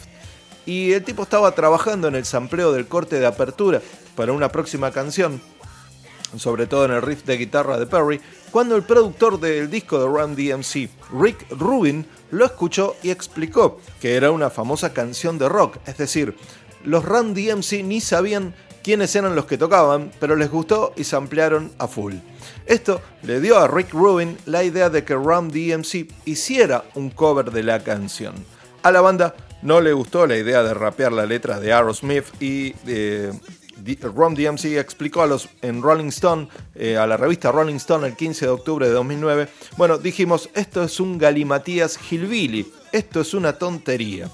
Y 0.65 0.93
el 0.93 1.03
tipo 1.03 1.21
estaba 1.21 1.51
trabajando 1.51 2.07
en 2.07 2.15
el 2.15 2.25
sampleo 2.25 2.71
del 2.71 2.87
corte 2.87 3.19
de 3.19 3.27
apertura 3.27 3.79
para 4.15 4.33
una 4.33 4.49
próxima 4.49 4.89
canción 4.89 5.39
sobre 6.37 6.67
todo 6.67 6.85
en 6.85 6.91
el 6.91 7.01
riff 7.01 7.23
de 7.25 7.37
guitarra 7.37 7.79
de 7.79 7.85
Perry, 7.85 8.21
cuando 8.51 8.75
el 8.75 8.83
productor 8.83 9.39
del 9.39 9.69
disco 9.69 9.99
de 9.99 10.05
Run 10.05 10.35
DMC, 10.35 10.89
Rick 11.19 11.47
Rubin, 11.51 12.05
lo 12.31 12.45
escuchó 12.45 12.95
y 13.01 13.11
explicó 13.11 13.79
que 13.99 14.15
era 14.15 14.31
una 14.31 14.49
famosa 14.49 14.93
canción 14.93 15.37
de 15.37 15.49
rock, 15.49 15.77
es 15.85 15.97
decir, 15.97 16.35
los 16.83 17.03
Run 17.03 17.33
DMC 17.33 17.83
ni 17.83 18.01
sabían 18.01 18.53
quiénes 18.83 19.15
eran 19.15 19.35
los 19.35 19.45
que 19.45 19.57
tocaban, 19.57 20.11
pero 20.19 20.35
les 20.35 20.49
gustó 20.49 20.93
y 20.95 21.03
se 21.03 21.15
ampliaron 21.15 21.71
a 21.77 21.87
full. 21.87 22.15
Esto 22.65 23.01
le 23.23 23.41
dio 23.41 23.57
a 23.57 23.67
Rick 23.67 23.93
Rubin 23.93 24.37
la 24.45 24.63
idea 24.63 24.89
de 24.89 25.03
que 25.03 25.13
Run 25.13 25.49
DMC 25.49 26.07
hiciera 26.25 26.85
un 26.95 27.09
cover 27.09 27.51
de 27.51 27.63
la 27.63 27.83
canción. 27.83 28.35
A 28.83 28.91
la 28.91 29.01
banda 29.01 29.35
no 29.61 29.81
le 29.81 29.91
gustó 29.91 30.25
la 30.25 30.37
idea 30.37 30.63
de 30.63 30.73
rapear 30.73 31.11
la 31.11 31.25
letra 31.25 31.59
de 31.59 31.73
Aerosmith 31.73 32.25
y 32.39 32.73
Ron 34.15 34.35
DMC 34.35 34.77
explicó 34.77 35.21
a 35.21 35.27
los, 35.27 35.49
en 35.61 35.81
Rolling 35.81 36.09
Stone, 36.09 36.47
eh, 36.75 36.97
a 36.97 37.07
la 37.07 37.17
revista 37.17 37.51
Rolling 37.51 37.75
Stone 37.75 38.07
el 38.07 38.15
15 38.15 38.45
de 38.45 38.51
octubre 38.51 38.87
de 38.87 38.93
2009, 38.93 39.47
bueno, 39.77 39.97
dijimos, 39.97 40.49
esto 40.53 40.83
es 40.83 40.99
un 40.99 41.17
galimatías 41.17 41.99
hillbilly, 42.11 42.71
esto 42.91 43.21
es 43.21 43.33
una 43.33 43.53
tontería. 43.53 44.29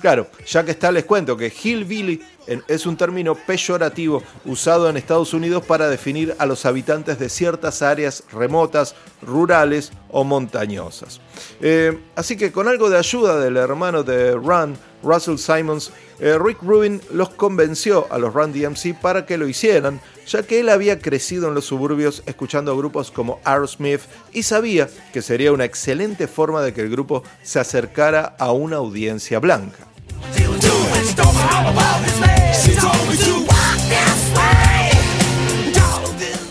Claro, 0.00 0.28
ya 0.46 0.64
que 0.64 0.72
está 0.72 0.90
les 0.90 1.04
cuento 1.04 1.36
que 1.36 1.52
hillbilly 1.52 2.20
es 2.46 2.86
un 2.86 2.96
término 2.96 3.34
peyorativo 3.34 4.22
usado 4.44 4.88
en 4.88 4.96
Estados 4.96 5.34
Unidos 5.34 5.64
para 5.64 5.88
definir 5.88 6.34
a 6.38 6.46
los 6.46 6.66
habitantes 6.66 7.18
de 7.18 7.28
ciertas 7.28 7.82
áreas 7.82 8.24
remotas, 8.32 8.94
rurales 9.22 9.92
o 10.10 10.24
montañosas. 10.24 11.20
Eh, 11.60 11.98
así 12.16 12.36
que 12.36 12.52
con 12.52 12.68
algo 12.68 12.90
de 12.90 12.98
ayuda 12.98 13.38
del 13.38 13.56
hermano 13.56 14.02
de 14.02 14.32
Run, 14.32 14.76
Russell 15.02 15.36
Simons, 15.36 15.92
eh, 16.20 16.38
Rick 16.38 16.62
Rubin 16.62 17.00
los 17.12 17.30
convenció 17.30 18.06
a 18.10 18.18
los 18.18 18.32
Run 18.32 18.52
DMC 18.52 18.94
para 19.00 19.26
que 19.26 19.38
lo 19.38 19.48
hicieran, 19.48 20.00
ya 20.26 20.44
que 20.44 20.60
él 20.60 20.68
había 20.68 21.00
crecido 21.00 21.48
en 21.48 21.54
los 21.54 21.64
suburbios 21.64 22.22
escuchando 22.26 22.76
grupos 22.76 23.10
como 23.10 23.40
Aerosmith 23.44 24.02
y 24.32 24.44
sabía 24.44 24.88
que 25.12 25.22
sería 25.22 25.52
una 25.52 25.64
excelente 25.64 26.28
forma 26.28 26.62
de 26.62 26.72
que 26.72 26.82
el 26.82 26.90
grupo 26.90 27.24
se 27.42 27.58
acercara 27.58 28.36
a 28.38 28.52
una 28.52 28.76
audiencia 28.76 29.38
blanca. 29.40 29.91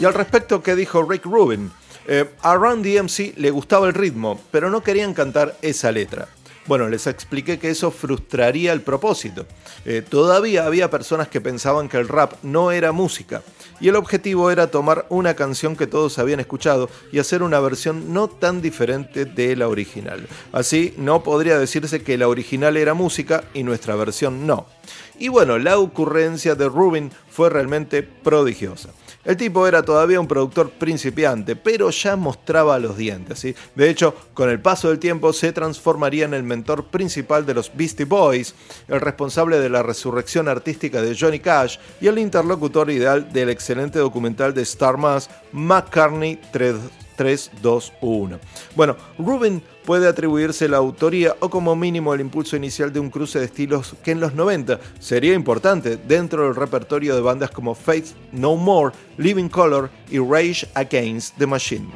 Y 0.02 0.06
al 0.06 0.16
respecto, 0.16 0.64
¿qué 0.64 0.76
dijo 0.76 1.04
Rick 1.08 1.26
Rubin? 1.26 1.72
Eh, 2.08 2.28
a 2.42 2.56
Run 2.56 2.82
DMC 2.82 3.38
le 3.38 3.52
gustaba 3.52 3.88
el 3.88 3.94
ritmo, 3.94 4.42
pero 4.50 4.72
no 4.72 4.82
querían 4.82 5.14
cantar 5.14 5.56
esa 5.62 5.92
letra. 5.92 6.28
Bueno, 6.68 6.88
les 6.88 7.08
expliqué 7.08 7.58
que 7.58 7.72
eso 7.72 7.90
frustraría 7.90 8.72
el 8.72 8.82
propósito. 8.82 9.46
Eh, 9.84 10.04
todavía 10.08 10.66
había 10.66 10.92
personas 10.92 11.28
que 11.28 11.42
pensaban 11.42 11.90
que 11.90 11.98
el 11.98 12.08
rap 12.08 12.34
no 12.44 12.72
era 12.72 12.92
música, 12.92 13.42
y 13.80 13.90
el 13.90 13.96
objetivo 13.96 14.52
era 14.52 14.68
tomar 14.68 15.08
una 15.10 15.34
canción 15.34 15.76
que 15.76 15.88
todos 15.88 16.20
habían 16.20 16.40
escuchado 16.40 16.88
y 17.12 17.18
hacer 17.18 17.42
una 17.42 17.60
versión 17.60 18.14
no 18.14 18.28
tan 18.28 18.62
diferente 18.62 19.26
de 19.26 19.56
la 19.56 19.68
original. 19.68 20.28
Así, 20.52 20.94
no 20.98 21.24
podría 21.24 21.58
decirse 21.58 22.04
que 22.04 22.18
la 22.18 22.28
original 22.28 22.78
era 22.78 22.94
música 22.94 23.44
y 23.56 23.64
nuestra 23.64 23.96
versión 23.96 24.46
no. 24.46 24.68
Y 25.18 25.30
bueno, 25.30 25.58
la 25.58 25.80
ocurrencia 25.80 26.54
de 26.54 26.70
Rubin 26.70 27.12
fue 27.30 27.50
realmente 27.50 28.04
prodigiosa. 28.04 28.90
El 29.24 29.38
tipo 29.38 29.68
era 29.68 29.84
todavía 29.84 30.20
un 30.20 30.28
productor 30.28 30.72
principiante, 30.72 31.56
pero 31.56 31.90
ya 31.90 32.16
mostraba 32.16 32.80
los 32.80 32.98
dientes. 32.98 33.40
¿sí? 33.40 33.56
De 33.76 33.90
hecho, 33.90 34.16
con 34.34 34.50
el 34.50 34.60
paso 34.60 34.90
del 34.90 35.00
tiempo 35.00 35.34
se 35.34 35.54
transformaría 35.54 36.26
en 36.26 36.34
el 36.34 36.44
mentor 36.44 36.86
principal 36.86 37.46
de 37.46 37.54
los 37.54 37.72
Beastie 37.76 38.06
Boys, 38.06 38.56
el 38.88 39.02
responsable 39.02 39.60
de 39.60 39.70
la 39.70 39.84
resurrección 39.84 40.48
artística 40.48 41.02
de 41.02 41.16
Johnny 41.18 41.40
Cash 41.40 41.78
y 42.00 42.08
el 42.08 42.18
interlocutor 42.18 42.90
ideal 42.90 43.32
del 43.32 43.50
excelente 43.50 44.00
documental 44.00 44.54
de 44.54 44.64
Star 44.64 44.98
Mass, 44.98 45.30
McCartney 45.52 46.40
3 46.52 46.76
3, 47.22 47.52
2, 47.62 47.94
1. 48.02 48.40
Bueno, 48.76 48.98
Rubin 49.20 49.62
puede 49.86 50.08
atribuirse 50.08 50.68
la 50.68 50.78
autoría 50.78 51.36
o 51.40 51.50
como 51.50 51.76
mínimo 51.76 52.14
el 52.14 52.22
impulso 52.22 52.56
inicial 52.56 52.92
de 52.94 53.00
un 53.00 53.10
cruce 53.10 53.40
de 53.40 53.46
estilos 53.46 53.96
que 54.04 54.12
en 54.12 54.20
los 54.20 54.34
90 54.34 54.80
sería 55.00 55.34
importante 55.34 55.98
dentro 55.98 56.46
del 56.46 56.56
repertorio 56.56 57.16
de 57.16 57.22
bandas 57.22 57.52
como 57.52 57.76
Faith 57.76 58.08
No 58.32 58.56
More, 58.56 58.96
Living 59.18 59.50
Color 59.50 59.90
y 60.10 60.20
Rage 60.20 60.68
Against 60.76 61.38
the 61.38 61.48
Machine. 61.48 61.90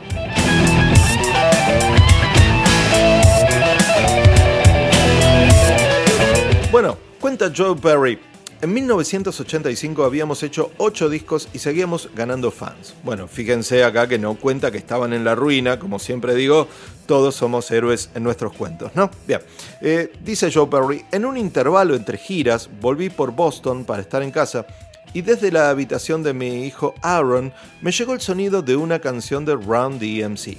Bueno, 6.72 6.98
cuenta 7.22 7.52
Joe 7.56 7.76
Perry. 7.76 8.20
En 8.66 8.74
1985 8.74 10.04
habíamos 10.04 10.42
hecho 10.42 10.72
8 10.78 11.10
discos 11.10 11.50
y 11.54 11.60
seguíamos 11.60 12.10
ganando 12.16 12.50
fans. 12.50 12.96
Bueno, 13.04 13.28
fíjense 13.28 13.84
acá 13.84 14.08
que 14.08 14.18
no 14.18 14.34
cuenta 14.34 14.72
que 14.72 14.80
estaban 14.80 15.14
en 15.14 15.24
la 15.24 15.36
ruina, 15.36 15.78
como 15.78 16.00
siempre 16.00 16.34
digo, 16.34 16.68
todos 17.06 17.36
somos 17.36 17.70
héroes 17.70 18.10
en 18.16 18.24
nuestros 18.24 18.54
cuentos, 18.54 18.90
¿no? 18.96 19.12
Bien, 19.28 19.42
eh, 19.82 20.12
dice 20.24 20.52
Joe 20.52 20.66
Perry, 20.66 21.06
en 21.12 21.26
un 21.26 21.38
intervalo 21.38 21.94
entre 21.94 22.18
giras 22.18 22.68
volví 22.82 23.12
por 23.12 23.34
Boston 23.34 23.86
para 23.86 24.02
estar 24.02 24.24
en 24.24 24.32
casa 24.32 24.66
y 25.14 25.22
desde 25.22 25.52
la 25.52 25.70
habitación 25.70 26.24
de 26.24 26.34
mi 26.34 26.66
hijo 26.66 26.96
Aaron 27.04 27.54
me 27.84 27.92
llegó 27.92 28.14
el 28.14 28.22
sonido 28.22 28.64
de 28.64 28.76
una 28.78 28.98
canción 28.98 29.46
de 29.46 29.58
Round 29.58 30.00
DMC. 30.02 30.58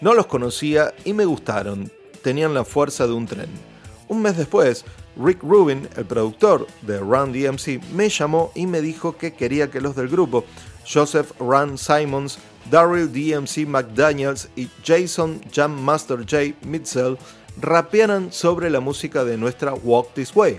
No 0.00 0.14
los 0.14 0.26
conocía 0.26 0.92
y 1.04 1.12
me 1.12 1.24
gustaron, 1.24 1.92
tenían 2.24 2.54
la 2.54 2.64
fuerza 2.64 3.06
de 3.06 3.12
un 3.12 3.26
tren. 3.26 3.50
Un 4.08 4.22
mes 4.22 4.36
después, 4.36 4.84
Rick 5.16 5.42
Rubin, 5.42 5.88
el 5.96 6.04
productor 6.04 6.66
de 6.82 6.98
Run 6.98 7.32
DMC, 7.32 7.82
me 7.92 8.08
llamó 8.08 8.52
y 8.54 8.66
me 8.66 8.80
dijo 8.80 9.16
que 9.16 9.34
quería 9.34 9.70
que 9.70 9.80
los 9.80 9.96
del 9.96 10.08
grupo, 10.08 10.44
Joseph 10.86 11.32
Run 11.40 11.78
Simons, 11.78 12.38
Daryl 12.70 13.12
DMC 13.12 13.66
McDaniels 13.66 14.48
y 14.56 14.68
Jason 14.84 15.40
Jam 15.52 15.72
Master 15.80 16.18
J. 16.18 16.56
Mitchell 16.66 17.16
rapearan 17.60 18.32
sobre 18.32 18.70
la 18.70 18.80
música 18.80 19.24
de 19.24 19.36
nuestra 19.36 19.74
Walk 19.74 20.12
This 20.14 20.34
Way. 20.34 20.58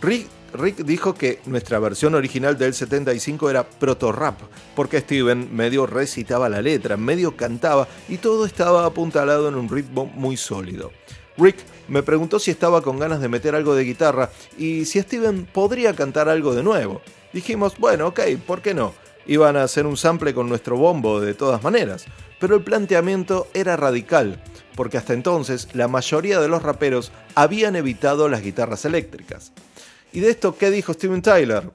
Rick, 0.00 0.26
Rick 0.52 0.76
dijo 0.84 1.14
que 1.14 1.40
nuestra 1.46 1.78
versión 1.78 2.14
original 2.14 2.58
del 2.58 2.74
75 2.74 3.48
era 3.48 3.68
proto-rap, 3.68 4.38
porque 4.74 5.00
Steven 5.00 5.54
medio 5.54 5.86
recitaba 5.86 6.48
la 6.48 6.60
letra, 6.60 6.96
medio 6.96 7.36
cantaba 7.36 7.88
y 8.08 8.18
todo 8.18 8.44
estaba 8.44 8.84
apuntalado 8.84 9.48
en 9.48 9.54
un 9.54 9.68
ritmo 9.68 10.06
muy 10.06 10.36
sólido. 10.36 10.90
Rick 11.36 11.56
me 11.88 12.02
preguntó 12.02 12.38
si 12.38 12.50
estaba 12.50 12.82
con 12.82 12.98
ganas 12.98 13.20
de 13.20 13.28
meter 13.28 13.54
algo 13.54 13.74
de 13.74 13.84
guitarra 13.84 14.30
y 14.58 14.84
si 14.84 15.00
Steven 15.00 15.46
podría 15.46 15.94
cantar 15.94 16.28
algo 16.28 16.54
de 16.54 16.62
nuevo. 16.62 17.00
Dijimos, 17.32 17.78
bueno, 17.78 18.08
ok, 18.08 18.20
¿por 18.46 18.62
qué 18.62 18.74
no? 18.74 18.94
Iban 19.26 19.56
a 19.56 19.62
hacer 19.62 19.86
un 19.86 19.96
sample 19.96 20.34
con 20.34 20.48
nuestro 20.48 20.76
bombo 20.76 21.20
de 21.20 21.34
todas 21.34 21.62
maneras, 21.62 22.06
pero 22.40 22.56
el 22.56 22.62
planteamiento 22.62 23.46
era 23.54 23.76
radical, 23.76 24.42
porque 24.74 24.98
hasta 24.98 25.14
entonces 25.14 25.68
la 25.74 25.88
mayoría 25.88 26.40
de 26.40 26.48
los 26.48 26.62
raperos 26.62 27.12
habían 27.34 27.76
evitado 27.76 28.28
las 28.28 28.42
guitarras 28.42 28.84
eléctricas. 28.84 29.52
¿Y 30.12 30.20
de 30.20 30.30
esto 30.30 30.56
qué 30.56 30.70
dijo 30.70 30.92
Steven 30.92 31.22
Tyler? 31.22 31.70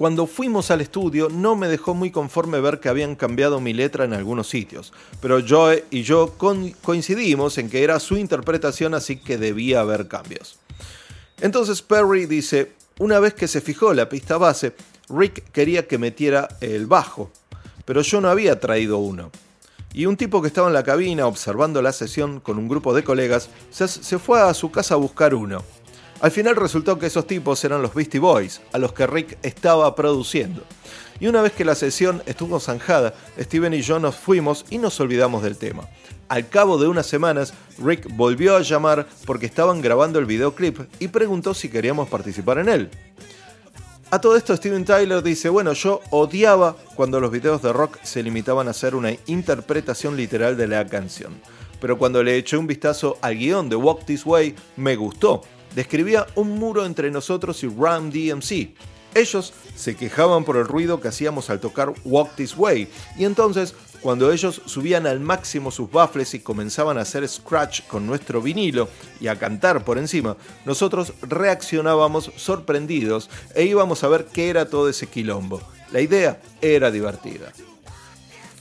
Cuando 0.00 0.26
fuimos 0.26 0.70
al 0.70 0.80
estudio 0.80 1.28
no 1.28 1.56
me 1.56 1.68
dejó 1.68 1.92
muy 1.92 2.10
conforme 2.10 2.58
ver 2.58 2.80
que 2.80 2.88
habían 2.88 3.16
cambiado 3.16 3.60
mi 3.60 3.74
letra 3.74 4.06
en 4.06 4.14
algunos 4.14 4.48
sitios, 4.48 4.94
pero 5.20 5.42
Joe 5.46 5.84
y 5.90 6.04
yo 6.04 6.36
coincidimos 6.80 7.58
en 7.58 7.68
que 7.68 7.84
era 7.84 8.00
su 8.00 8.16
interpretación 8.16 8.94
así 8.94 9.16
que 9.16 9.36
debía 9.36 9.80
haber 9.80 10.08
cambios. 10.08 10.58
Entonces 11.42 11.82
Perry 11.82 12.24
dice, 12.24 12.72
una 12.98 13.20
vez 13.20 13.34
que 13.34 13.46
se 13.46 13.60
fijó 13.60 13.92
la 13.92 14.08
pista 14.08 14.38
base, 14.38 14.72
Rick 15.10 15.52
quería 15.52 15.86
que 15.86 15.98
metiera 15.98 16.48
el 16.62 16.86
bajo, 16.86 17.30
pero 17.84 18.00
yo 18.00 18.22
no 18.22 18.30
había 18.30 18.58
traído 18.58 18.96
uno. 18.96 19.30
Y 19.92 20.06
un 20.06 20.16
tipo 20.16 20.40
que 20.40 20.48
estaba 20.48 20.68
en 20.68 20.72
la 20.72 20.82
cabina 20.82 21.26
observando 21.26 21.82
la 21.82 21.92
sesión 21.92 22.40
con 22.40 22.56
un 22.56 22.68
grupo 22.68 22.94
de 22.94 23.04
colegas 23.04 23.50
se 23.70 24.18
fue 24.18 24.40
a 24.40 24.54
su 24.54 24.70
casa 24.70 24.94
a 24.94 24.96
buscar 24.96 25.34
uno. 25.34 25.62
Al 26.20 26.30
final 26.30 26.54
resultó 26.54 26.98
que 26.98 27.06
esos 27.06 27.26
tipos 27.26 27.64
eran 27.64 27.80
los 27.80 27.94
Beastie 27.94 28.20
Boys, 28.20 28.60
a 28.72 28.78
los 28.78 28.92
que 28.92 29.06
Rick 29.06 29.38
estaba 29.42 29.94
produciendo. 29.94 30.62
Y 31.18 31.28
una 31.28 31.40
vez 31.40 31.52
que 31.52 31.64
la 31.64 31.74
sesión 31.74 32.22
estuvo 32.26 32.60
zanjada, 32.60 33.14
Steven 33.38 33.72
y 33.72 33.80
yo 33.80 33.98
nos 33.98 34.16
fuimos 34.16 34.66
y 34.68 34.76
nos 34.76 35.00
olvidamos 35.00 35.42
del 35.42 35.56
tema. 35.56 35.88
Al 36.28 36.48
cabo 36.48 36.76
de 36.76 36.88
unas 36.88 37.06
semanas, 37.06 37.54
Rick 37.78 38.06
volvió 38.16 38.56
a 38.56 38.60
llamar 38.60 39.06
porque 39.24 39.46
estaban 39.46 39.80
grabando 39.80 40.18
el 40.18 40.26
videoclip 40.26 40.80
y 40.98 41.08
preguntó 41.08 41.54
si 41.54 41.70
queríamos 41.70 42.10
participar 42.10 42.58
en 42.58 42.68
él. 42.68 42.90
A 44.10 44.20
todo 44.20 44.36
esto 44.36 44.54
Steven 44.54 44.84
Tyler 44.84 45.22
dice, 45.22 45.48
bueno, 45.48 45.72
yo 45.72 46.00
odiaba 46.10 46.76
cuando 46.96 47.18
los 47.18 47.30
videos 47.30 47.62
de 47.62 47.72
rock 47.72 47.98
se 48.02 48.22
limitaban 48.22 48.68
a 48.68 48.72
hacer 48.72 48.94
una 48.94 49.12
interpretación 49.26 50.16
literal 50.16 50.56
de 50.58 50.66
la 50.66 50.86
canción. 50.86 51.32
Pero 51.80 51.96
cuando 51.96 52.22
le 52.22 52.36
eché 52.36 52.58
un 52.58 52.66
vistazo 52.66 53.16
al 53.22 53.38
guion 53.38 53.70
de 53.70 53.76
Walk 53.76 54.04
This 54.04 54.26
Way, 54.26 54.54
me 54.76 54.96
gustó 54.96 55.42
describía 55.74 56.26
un 56.34 56.58
muro 56.58 56.84
entre 56.84 57.10
nosotros 57.10 57.62
y 57.62 57.68
Ram 57.68 58.10
DMC. 58.10 58.74
Ellos 59.14 59.52
se 59.74 59.96
quejaban 59.96 60.44
por 60.44 60.56
el 60.56 60.66
ruido 60.66 61.00
que 61.00 61.08
hacíamos 61.08 61.50
al 61.50 61.58
tocar 61.58 61.92
Walk 62.04 62.36
This 62.36 62.56
Way, 62.56 62.88
y 63.16 63.24
entonces, 63.24 63.74
cuando 64.00 64.30
ellos 64.30 64.62
subían 64.66 65.06
al 65.06 65.18
máximo 65.18 65.70
sus 65.72 65.90
baffles 65.90 66.32
y 66.34 66.40
comenzaban 66.40 66.96
a 66.96 67.00
hacer 67.02 67.28
scratch 67.28 67.82
con 67.88 68.06
nuestro 68.06 68.40
vinilo 68.40 68.88
y 69.20 69.26
a 69.26 69.36
cantar 69.36 69.84
por 69.84 69.98
encima, 69.98 70.36
nosotros 70.64 71.12
reaccionábamos 71.22 72.30
sorprendidos 72.36 73.30
e 73.54 73.64
íbamos 73.64 74.04
a 74.04 74.08
ver 74.08 74.26
qué 74.26 74.48
era 74.48 74.68
todo 74.68 74.88
ese 74.88 75.08
quilombo. 75.08 75.60
La 75.92 76.00
idea 76.00 76.40
era 76.60 76.92
divertida. 76.92 77.52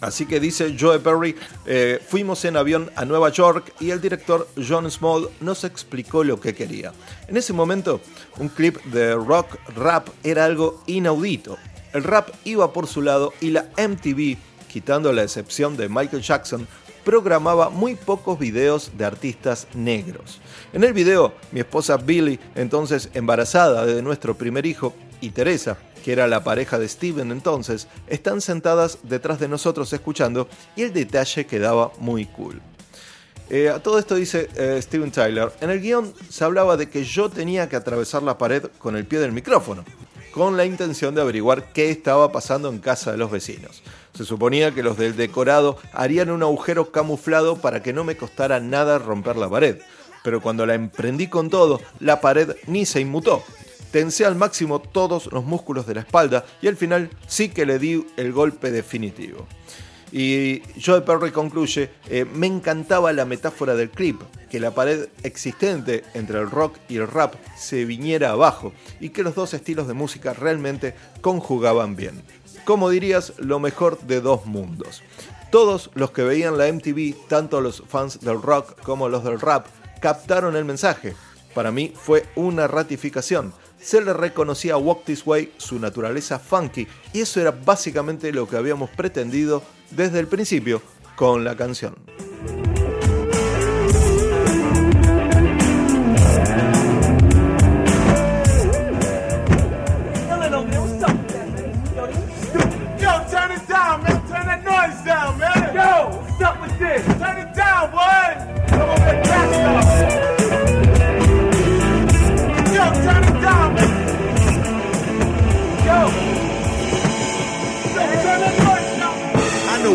Así 0.01 0.25
que 0.25 0.39
dice 0.39 0.75
Joe 0.79 0.99
Perry, 0.99 1.35
eh, 1.65 1.99
fuimos 2.07 2.45
en 2.45 2.55
avión 2.55 2.89
a 2.95 3.03
Nueva 3.05 3.29
York 3.29 3.73
y 3.79 3.91
el 3.91 3.99
director 3.99 4.47
John 4.55 4.89
Small 4.89 5.29
nos 5.41 5.63
explicó 5.63 6.23
lo 6.23 6.39
que 6.39 6.55
quería. 6.55 6.93
En 7.27 7.35
ese 7.35 7.51
momento, 7.51 7.99
un 8.37 8.47
clip 8.49 8.81
de 8.85 9.15
rock 9.15 9.57
rap 9.75 10.07
era 10.23 10.45
algo 10.45 10.81
inaudito. 10.87 11.57
El 11.93 12.03
rap 12.03 12.29
iba 12.45 12.71
por 12.71 12.87
su 12.87 13.01
lado 13.01 13.33
y 13.41 13.49
la 13.49 13.69
MTV, 13.77 14.37
quitando 14.69 15.11
la 15.11 15.23
excepción 15.23 15.75
de 15.75 15.89
Michael 15.89 16.21
Jackson, 16.21 16.67
programaba 17.03 17.69
muy 17.69 17.95
pocos 17.95 18.37
videos 18.37 18.91
de 18.97 19.05
artistas 19.05 19.67
negros. 19.73 20.39
En 20.73 20.83
el 20.83 20.93
video, 20.93 21.33
mi 21.51 21.61
esposa 21.61 21.97
Billy, 21.97 22.39
entonces 22.55 23.09
embarazada 23.13 23.85
de 23.85 24.01
nuestro 24.01 24.37
primer 24.37 24.65
hijo, 24.65 24.93
y 25.21 25.31
Teresa, 25.31 25.77
que 26.09 26.13
era 26.13 26.27
la 26.27 26.43
pareja 26.43 26.79
de 26.79 26.89
Steven 26.89 27.31
entonces, 27.31 27.87
están 28.07 28.41
sentadas 28.41 28.97
detrás 29.03 29.39
de 29.39 29.47
nosotros 29.47 29.93
escuchando 29.93 30.47
y 30.75 30.81
el 30.81 30.91
detalle 30.91 31.45
quedaba 31.45 31.91
muy 31.99 32.25
cool. 32.25 32.59
Eh, 33.47 33.69
a 33.69 33.77
todo 33.77 33.99
esto 33.99 34.15
dice 34.15 34.49
eh, 34.55 34.79
Steven 34.81 35.11
Tyler, 35.11 35.51
en 35.61 35.69
el 35.69 35.79
guion 35.79 36.11
se 36.27 36.43
hablaba 36.43 36.77
de 36.77 36.89
que 36.89 37.03
yo 37.03 37.29
tenía 37.29 37.69
que 37.69 37.75
atravesar 37.75 38.23
la 38.23 38.39
pared 38.39 38.63
con 38.79 38.95
el 38.95 39.05
pie 39.05 39.19
del 39.19 39.33
micrófono, 39.33 39.85
con 40.31 40.57
la 40.57 40.65
intención 40.65 41.13
de 41.13 41.21
averiguar 41.21 41.71
qué 41.73 41.91
estaba 41.91 42.31
pasando 42.31 42.69
en 42.69 42.79
casa 42.79 43.11
de 43.11 43.19
los 43.19 43.29
vecinos. 43.29 43.83
Se 44.15 44.25
suponía 44.25 44.73
que 44.73 44.81
los 44.81 44.97
del 44.97 45.15
decorado 45.15 45.77
harían 45.93 46.31
un 46.31 46.41
agujero 46.41 46.89
camuflado 46.89 47.57
para 47.57 47.83
que 47.83 47.93
no 47.93 48.03
me 48.03 48.17
costara 48.17 48.59
nada 48.59 48.97
romper 48.97 49.35
la 49.35 49.47
pared, 49.47 49.77
pero 50.23 50.41
cuando 50.41 50.65
la 50.65 50.73
emprendí 50.73 51.27
con 51.27 51.51
todo, 51.51 51.79
la 51.99 52.19
pared 52.19 52.55
ni 52.65 52.87
se 52.87 52.99
inmutó, 52.99 53.43
tensé 53.91 54.25
al 54.25 54.35
máximo 54.35 54.79
todos 54.79 55.31
los 55.31 55.43
músculos 55.43 55.85
de 55.87 55.95
la 55.95 56.01
espalda 56.01 56.45
y 56.61 56.67
al 56.67 56.77
final 56.77 57.09
sí 57.27 57.49
que 57.49 57.65
le 57.65 57.79
di 57.79 58.05
el 58.17 58.31
golpe 58.31 58.71
definitivo. 58.71 59.47
Y 60.11 60.63
Joe 60.83 61.01
Perry 61.01 61.31
concluye, 61.31 61.91
eh, 62.07 62.25
me 62.25 62.47
encantaba 62.47 63.13
la 63.13 63.25
metáfora 63.25 63.75
del 63.75 63.91
clip, 63.91 64.19
que 64.49 64.59
la 64.59 64.71
pared 64.71 65.07
existente 65.23 66.03
entre 66.15 66.39
el 66.39 66.49
rock 66.49 66.77
y 66.89 66.97
el 66.97 67.07
rap 67.07 67.35
se 67.55 67.85
viniera 67.85 68.31
abajo 68.31 68.73
y 68.99 69.09
que 69.09 69.21
los 69.21 69.35
dos 69.35 69.53
estilos 69.53 69.87
de 69.87 69.93
música 69.93 70.33
realmente 70.33 70.95
conjugaban 71.21 71.95
bien. 71.95 72.23
Como 72.65 72.89
dirías, 72.89 73.33
lo 73.37 73.59
mejor 73.59 73.99
de 74.01 74.21
dos 74.21 74.45
mundos. 74.45 75.03
Todos 75.51 75.91
los 75.93 76.11
que 76.11 76.23
veían 76.23 76.57
la 76.57 76.71
MTV, 76.71 77.27
tanto 77.27 77.61
los 77.61 77.83
fans 77.87 78.19
del 78.19 78.41
rock 78.41 78.81
como 78.81 79.09
los 79.09 79.23
del 79.23 79.39
rap, 79.39 79.67
captaron 80.01 80.55
el 80.55 80.65
mensaje. 80.65 81.15
Para 81.53 81.71
mí 81.71 81.93
fue 81.95 82.25
una 82.35 82.67
ratificación 82.67 83.53
se 83.81 84.01
le 84.01 84.13
reconocía 84.13 84.73
a 84.73 84.77
Walk 84.77 85.05
This 85.05 85.25
Way 85.25 85.53
su 85.57 85.79
naturaleza 85.79 86.39
funky 86.39 86.87
y 87.13 87.21
eso 87.21 87.39
era 87.39 87.51
básicamente 87.51 88.31
lo 88.31 88.47
que 88.47 88.57
habíamos 88.57 88.89
pretendido 88.89 89.63
desde 89.91 90.19
el 90.19 90.27
principio 90.27 90.81
con 91.15 91.43
la 91.43 91.55
canción. 91.55 91.95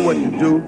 what 0.05 0.15
do. 0.39 0.61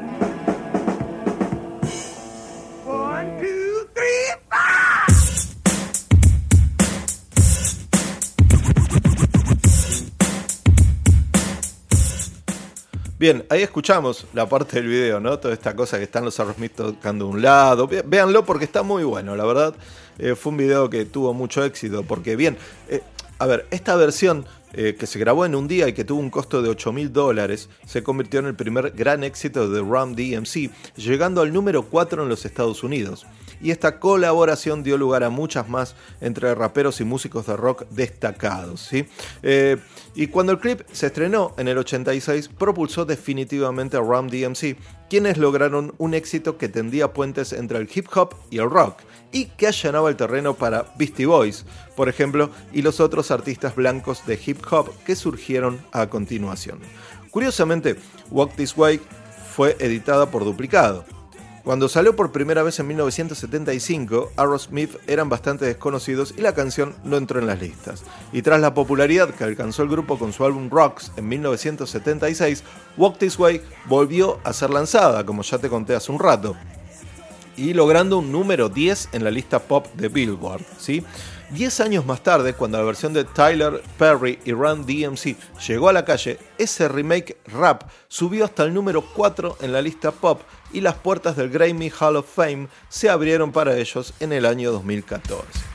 Bien, 13.20 13.44
ahí 13.50 13.64
escuchamos 13.64 14.28
la 14.34 14.48
parte 14.48 14.78
del 14.78 14.88
video, 14.88 15.20
¿no? 15.20 15.40
Toda 15.40 15.54
esta 15.54 15.76
cosa 15.76 15.98
que 15.98 16.04
están 16.04 16.24
los 16.24 16.40
Aerosmith 16.40 16.74
tocando 16.74 17.26
de 17.26 17.32
un 17.32 17.42
lado. 17.42 17.88
Véanlo 18.06 18.46
porque 18.46 18.66
está 18.66 18.84
muy 18.84 19.04
bueno, 19.04 19.36
la 19.36 19.44
verdad. 19.46 19.76
Eh, 20.20 20.36
fue 20.36 20.52
un 20.52 20.58
video 20.58 20.90
que 20.90 21.06
tuvo 21.06 21.34
mucho 21.34 21.64
éxito 21.64 22.04
porque, 22.04 22.36
bien, 22.36 22.58
eh, 22.90 23.02
a 23.40 23.46
ver, 23.48 23.68
esta 23.72 23.96
versión 23.96 24.46
eh, 24.78 24.96
que 24.98 25.08
se 25.08 25.18
grabó 25.18 25.46
en 25.46 25.56
un 25.56 25.68
día 25.68 25.88
y 25.88 25.94
que 25.94 26.06
tuvo 26.06 26.20
un 26.20 26.30
costo 26.30 26.62
de 26.62 26.70
8 26.70 26.94
mil 26.94 27.12
dólares, 27.12 27.68
se 27.86 28.04
convirtió 28.04 28.40
en 28.40 28.46
el 28.46 28.56
primer 28.56 28.92
gran 28.92 29.24
éxito 29.24 29.70
de 29.70 29.82
Rum 29.82 30.14
DMC, 30.16 30.72
llegando 30.96 31.42
al 31.42 31.52
número 31.52 31.84
4 31.84 32.22
en 32.24 32.30
los 32.30 32.46
Estados 32.46 32.84
Unidos 32.84 33.26
y 33.62 33.72
esta 33.72 34.00
colaboración 34.00 34.84
dio 34.84 34.98
lugar 34.98 35.24
a 35.24 35.30
muchas 35.30 35.70
más 35.70 35.96
entre 36.22 36.54
raperos 36.56 37.02
y 37.02 37.04
músicos 37.04 37.48
de 37.48 37.58
rock 37.58 37.88
destacados. 37.90 38.82
¿sí? 38.82 39.06
Eh, 39.44 39.78
y 40.16 40.28
cuando 40.28 40.52
el 40.52 40.60
clip 40.60 40.82
se 40.92 41.08
estrenó 41.08 41.54
en 41.58 41.68
el 41.68 41.78
86, 41.78 42.50
propulsó 42.50 43.06
definitivamente 43.06 43.98
a 43.98 44.02
Rum 44.02 44.28
DMC, 44.28 44.78
quienes 45.10 45.38
lograron 45.38 45.94
un 45.98 46.14
éxito 46.14 46.58
que 46.58 46.70
tendía 46.70 47.14
puentes 47.14 47.54
entre 47.54 47.78
el 47.78 47.90
hip 47.94 48.08
hop 48.16 48.36
y 48.50 48.58
el 48.58 48.70
rock, 48.70 49.00
y 49.32 49.46
que 49.46 49.68
allanaba 49.68 50.10
el 50.10 50.16
terreno 50.16 50.54
para 50.56 50.94
Beastie 50.98 51.26
Boys, 51.26 51.66
por 51.96 52.10
ejemplo, 52.10 52.50
y 52.74 52.82
los 52.82 53.00
otros 53.00 53.32
artistas 53.32 53.76
blancos 53.76 54.26
de 54.26 54.40
hip 54.44 54.60
hop 54.72 54.92
que 55.06 55.16
surgieron 55.16 55.80
a 55.92 56.08
continuación. 56.08 56.80
Curiosamente, 57.32 57.98
Walk 58.32 58.56
This 58.56 58.76
Way 58.78 59.00
fue 59.54 59.76
editada 59.80 60.30
por 60.32 60.44
duplicado, 60.44 61.06
cuando 61.68 61.90
salió 61.90 62.16
por 62.16 62.32
primera 62.32 62.64
vez 62.64 62.80
en 62.80 62.88
1975, 62.88 64.32
Aerosmith 64.38 64.96
eran 65.06 65.28
bastante 65.28 65.66
desconocidos 65.66 66.34
y 66.38 66.40
la 66.40 66.56
canción 66.56 66.96
no 67.04 67.18
entró 67.18 67.42
en 67.42 67.48
las 67.48 67.60
listas. 67.60 68.04
Y 68.32 68.42
tras 68.42 68.62
la 68.62 68.74
popularidad 68.74 69.32
que 69.32 69.44
alcanzó 69.44 69.84
el 69.84 69.90
grupo 69.90 70.18
con 70.18 70.32
su 70.32 70.46
álbum 70.46 70.70
Rocks 70.70 71.12
en 71.18 71.28
1976, 71.28 72.64
Walk 72.96 73.18
This 73.18 73.38
Way 73.38 73.62
volvió 73.84 74.40
a 74.46 74.54
ser 74.54 74.70
lanzada, 74.70 75.26
como 75.26 75.42
ya 75.42 75.58
te 75.58 75.68
conté 75.68 75.94
hace 75.94 76.10
un 76.10 76.20
rato, 76.20 76.56
y 77.58 77.74
logrando 77.74 78.20
un 78.20 78.32
número 78.32 78.70
10 78.70 79.10
en 79.12 79.26
la 79.26 79.30
lista 79.32 79.60
pop 79.60 79.88
de 79.96 80.08
Billboard. 80.08 80.64
¿sí? 80.78 81.04
Diez 81.50 81.80
años 81.82 82.06
más 82.06 82.24
tarde, 82.24 82.54
cuando 82.54 82.78
la 82.78 82.84
versión 82.84 83.14
de 83.14 83.24
Tyler 83.24 83.82
Perry 83.98 84.38
y 84.44 84.52
Run 84.52 84.86
DMC 84.86 85.36
llegó 85.68 85.88
a 85.88 85.94
la 85.94 86.06
calle, 86.06 86.40
ese 86.58 86.88
remake 86.88 87.38
rap 87.46 87.84
subió 88.08 88.46
hasta 88.46 88.64
el 88.64 88.74
número 88.74 89.02
4 89.02 89.58
en 89.62 89.72
la 89.72 89.82
lista 89.82 90.12
pop 90.12 90.42
y 90.72 90.82
las 90.82 90.96
puertas 90.96 91.36
del 91.36 91.50
Grammy 91.50 91.92
Hall 92.00 92.18
of 92.18 92.28
Fame 92.34 92.68
se 92.90 93.10
abrieron 93.10 93.52
para 93.52 93.78
ellos 93.78 94.14
en 94.20 94.34
el 94.34 94.46
año 94.46 94.72
2014. 94.72 95.68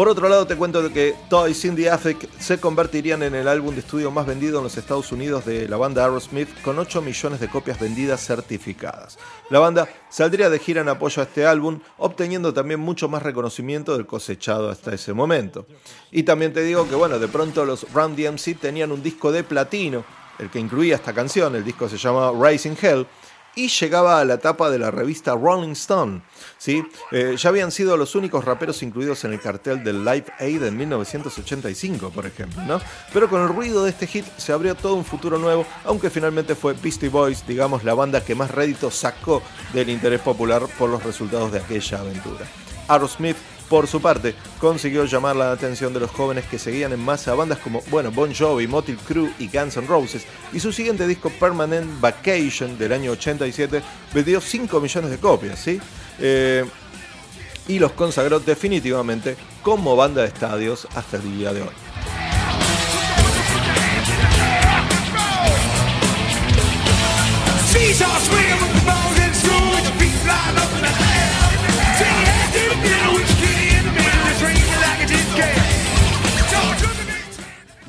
Por 0.00 0.08
otro 0.08 0.30
lado, 0.30 0.46
te 0.46 0.56
cuento 0.56 0.90
que 0.90 1.14
Toys 1.28 1.62
in 1.66 1.76
the 1.76 1.90
Attic 1.90 2.26
se 2.38 2.58
convertirían 2.58 3.22
en 3.22 3.34
el 3.34 3.46
álbum 3.46 3.74
de 3.74 3.80
estudio 3.80 4.10
más 4.10 4.24
vendido 4.24 4.56
en 4.56 4.64
los 4.64 4.78
Estados 4.78 5.12
Unidos 5.12 5.44
de 5.44 5.68
la 5.68 5.76
banda 5.76 6.02
Aerosmith 6.02 6.48
con 6.62 6.78
8 6.78 7.02
millones 7.02 7.38
de 7.38 7.50
copias 7.50 7.78
vendidas 7.78 8.24
certificadas. 8.26 9.18
La 9.50 9.58
banda 9.58 9.90
saldría 10.08 10.48
de 10.48 10.58
gira 10.58 10.80
en 10.80 10.88
apoyo 10.88 11.20
a 11.20 11.26
este 11.26 11.44
álbum, 11.44 11.80
obteniendo 11.98 12.54
también 12.54 12.80
mucho 12.80 13.10
más 13.10 13.22
reconocimiento 13.22 13.94
del 13.94 14.06
cosechado 14.06 14.70
hasta 14.70 14.94
ese 14.94 15.12
momento. 15.12 15.66
Y 16.10 16.22
también 16.22 16.54
te 16.54 16.62
digo 16.62 16.88
que, 16.88 16.94
bueno, 16.94 17.18
de 17.18 17.28
pronto 17.28 17.66
los 17.66 17.84
Run 17.92 18.16
DMC 18.16 18.58
tenían 18.58 18.92
un 18.92 19.02
disco 19.02 19.30
de 19.30 19.44
platino, 19.44 20.02
el 20.38 20.48
que 20.48 20.60
incluía 20.60 20.94
esta 20.94 21.12
canción, 21.12 21.54
el 21.54 21.64
disco 21.64 21.90
se 21.90 21.98
llama 21.98 22.32
Rising 22.32 22.76
Hell, 22.80 23.06
y 23.54 23.68
llegaba 23.68 24.20
a 24.20 24.24
la 24.24 24.38
tapa 24.38 24.70
de 24.70 24.78
la 24.78 24.90
revista 24.90 25.34
Rolling 25.34 25.72
Stone. 25.72 26.22
¿sí? 26.58 26.84
Eh, 27.12 27.36
ya 27.38 27.48
habían 27.48 27.70
sido 27.70 27.96
los 27.96 28.14
únicos 28.14 28.44
raperos 28.44 28.82
incluidos 28.82 29.24
en 29.24 29.32
el 29.32 29.40
cartel 29.40 29.82
del 29.82 30.04
Live 30.04 30.26
Aid 30.38 30.62
en 30.62 30.76
1985, 30.76 32.10
por 32.10 32.26
ejemplo. 32.26 32.62
¿no? 32.62 32.80
Pero 33.12 33.28
con 33.28 33.42
el 33.42 33.48
ruido 33.48 33.84
de 33.84 33.90
este 33.90 34.06
hit 34.06 34.26
se 34.36 34.52
abrió 34.52 34.74
todo 34.74 34.94
un 34.94 35.04
futuro 35.04 35.38
nuevo, 35.38 35.66
aunque 35.84 36.10
finalmente 36.10 36.54
fue 36.54 36.74
Beastie 36.74 37.08
Boys, 37.08 37.46
digamos, 37.46 37.84
la 37.84 37.94
banda 37.94 38.24
que 38.24 38.34
más 38.34 38.50
rédito 38.50 38.90
sacó 38.90 39.42
del 39.72 39.90
interés 39.90 40.20
popular 40.20 40.62
por 40.78 40.90
los 40.90 41.02
resultados 41.02 41.52
de 41.52 41.58
aquella 41.58 42.00
aventura. 42.00 42.46
Aerosmith 42.88 43.36
por 43.70 43.86
su 43.86 44.02
parte, 44.02 44.34
consiguió 44.58 45.04
llamar 45.04 45.36
la 45.36 45.52
atención 45.52 45.94
de 45.94 46.00
los 46.00 46.10
jóvenes 46.10 46.44
que 46.46 46.58
seguían 46.58 46.92
en 46.92 46.98
masa 46.98 47.30
a 47.30 47.36
bandas 47.36 47.60
como 47.60 47.80
bueno, 47.88 48.10
Bon 48.10 48.34
Jovi, 48.34 48.66
Motley 48.66 48.96
Crue 48.96 49.30
y 49.38 49.46
Guns 49.46 49.76
N' 49.76 49.86
Roses, 49.86 50.26
y 50.52 50.58
su 50.58 50.72
siguiente 50.72 51.06
disco 51.06 51.30
Permanent 51.30 52.00
Vacation 52.00 52.76
del 52.76 52.92
año 52.92 53.12
87 53.12 53.80
vendió 54.12 54.40
5 54.40 54.80
millones 54.80 55.10
de 55.12 55.18
copias, 55.18 55.60
¿sí? 55.60 55.80
Eh, 56.18 56.64
y 57.68 57.78
los 57.78 57.92
consagró 57.92 58.40
definitivamente 58.40 59.36
como 59.62 59.94
banda 59.94 60.22
de 60.22 60.28
estadios 60.28 60.88
hasta 60.96 61.18
el 61.18 61.38
día 61.38 61.52
de 61.52 61.62
hoy. 61.62 61.68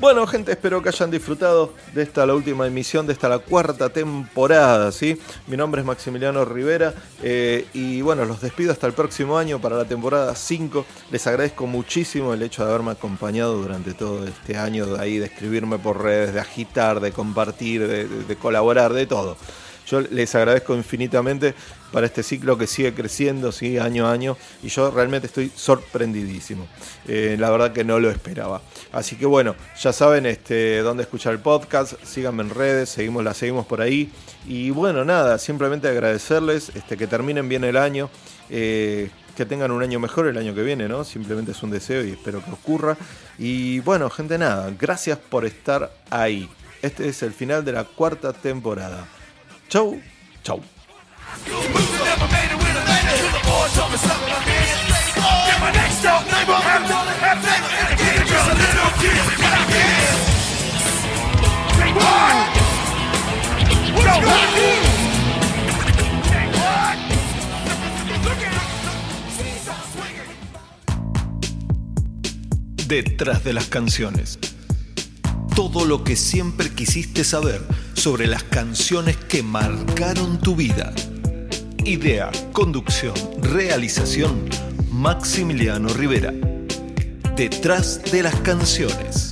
Bueno, 0.02 0.26
gente, 0.26 0.50
espero 0.50 0.82
que 0.82 0.88
hayan 0.88 1.12
disfrutado 1.12 1.74
de 1.94 2.02
esta 2.02 2.26
la 2.26 2.34
última 2.34 2.66
emisión, 2.66 3.06
de 3.06 3.12
esta 3.12 3.28
la 3.28 3.38
cuarta 3.38 3.88
temporada, 3.88 4.90
¿sí? 4.90 5.16
Mi 5.46 5.56
nombre 5.56 5.80
es 5.80 5.86
Maximiliano 5.86 6.44
Rivera 6.44 6.92
eh, 7.22 7.68
y 7.72 8.02
bueno, 8.02 8.24
los 8.24 8.40
despido 8.40 8.72
hasta 8.72 8.88
el 8.88 8.94
próximo 8.94 9.38
año 9.38 9.60
para 9.60 9.76
la 9.76 9.84
temporada 9.84 10.34
5. 10.34 10.84
Les 11.12 11.24
agradezco 11.28 11.68
muchísimo 11.68 12.34
el 12.34 12.42
hecho 12.42 12.64
de 12.64 12.70
haberme 12.70 12.90
acompañado 12.90 13.54
durante 13.62 13.94
todo 13.94 14.26
este 14.26 14.56
año, 14.56 14.86
de 14.86 15.00
ahí 15.00 15.18
de 15.18 15.26
escribirme 15.26 15.78
por 15.78 16.02
redes, 16.02 16.34
de 16.34 16.40
agitar, 16.40 16.98
de 16.98 17.12
compartir, 17.12 17.86
de 17.86 18.36
colaborar, 18.36 18.94
de 18.94 19.06
todo. 19.06 19.36
Yo 19.92 20.00
les 20.00 20.34
agradezco 20.34 20.74
infinitamente 20.74 21.54
para 21.92 22.06
este 22.06 22.22
ciclo 22.22 22.56
que 22.56 22.66
sigue 22.66 22.94
creciendo 22.94 23.52
¿sí? 23.52 23.76
año 23.76 24.06
a 24.06 24.12
año 24.12 24.38
y 24.62 24.68
yo 24.68 24.90
realmente 24.90 25.26
estoy 25.26 25.52
sorprendidísimo. 25.54 26.66
Eh, 27.06 27.36
la 27.38 27.50
verdad 27.50 27.74
que 27.74 27.84
no 27.84 28.00
lo 28.00 28.10
esperaba. 28.10 28.62
Así 28.90 29.16
que 29.16 29.26
bueno, 29.26 29.54
ya 29.78 29.92
saben 29.92 30.24
este, 30.24 30.78
dónde 30.78 31.02
escuchar 31.02 31.34
el 31.34 31.40
podcast, 31.40 32.02
síganme 32.04 32.42
en 32.42 32.48
redes, 32.48 32.88
seguimos, 32.88 33.22
la 33.22 33.34
seguimos 33.34 33.66
por 33.66 33.82
ahí. 33.82 34.10
Y 34.48 34.70
bueno, 34.70 35.04
nada, 35.04 35.36
simplemente 35.36 35.88
agradecerles 35.88 36.70
este, 36.74 36.96
que 36.96 37.06
terminen 37.06 37.50
bien 37.50 37.62
el 37.64 37.76
año. 37.76 38.08
Eh, 38.48 39.10
que 39.36 39.44
tengan 39.44 39.70
un 39.72 39.82
año 39.82 40.00
mejor 40.00 40.26
el 40.26 40.38
año 40.38 40.54
que 40.54 40.62
viene, 40.62 40.88
¿no? 40.88 41.04
Simplemente 41.04 41.52
es 41.52 41.62
un 41.62 41.70
deseo 41.70 42.02
y 42.02 42.12
espero 42.12 42.42
que 42.42 42.50
ocurra. 42.50 42.96
Y 43.38 43.80
bueno, 43.80 44.08
gente, 44.08 44.38
nada, 44.38 44.72
gracias 44.78 45.18
por 45.18 45.44
estar 45.44 45.90
ahí. 46.08 46.48
Este 46.80 47.08
es 47.08 47.22
el 47.22 47.32
final 47.32 47.62
de 47.62 47.72
la 47.72 47.84
cuarta 47.84 48.32
temporada. 48.32 49.06
Chau, 49.68 50.00
chau. 50.42 50.60
Detrás 72.88 73.42
de 73.42 73.54
las 73.54 73.68
canciones. 73.68 74.38
Todo 75.54 75.84
lo 75.84 76.02
que 76.02 76.16
siempre 76.16 76.70
quisiste 76.70 77.24
saber 77.24 77.60
sobre 77.92 78.26
las 78.26 78.42
canciones 78.42 79.18
que 79.18 79.42
marcaron 79.42 80.38
tu 80.38 80.56
vida. 80.56 80.94
Idea, 81.84 82.30
conducción, 82.52 83.14
realización, 83.42 84.48
Maximiliano 84.90 85.88
Rivera. 85.90 86.32
Detrás 87.36 88.00
de 88.10 88.22
las 88.22 88.36
canciones. 88.36 89.31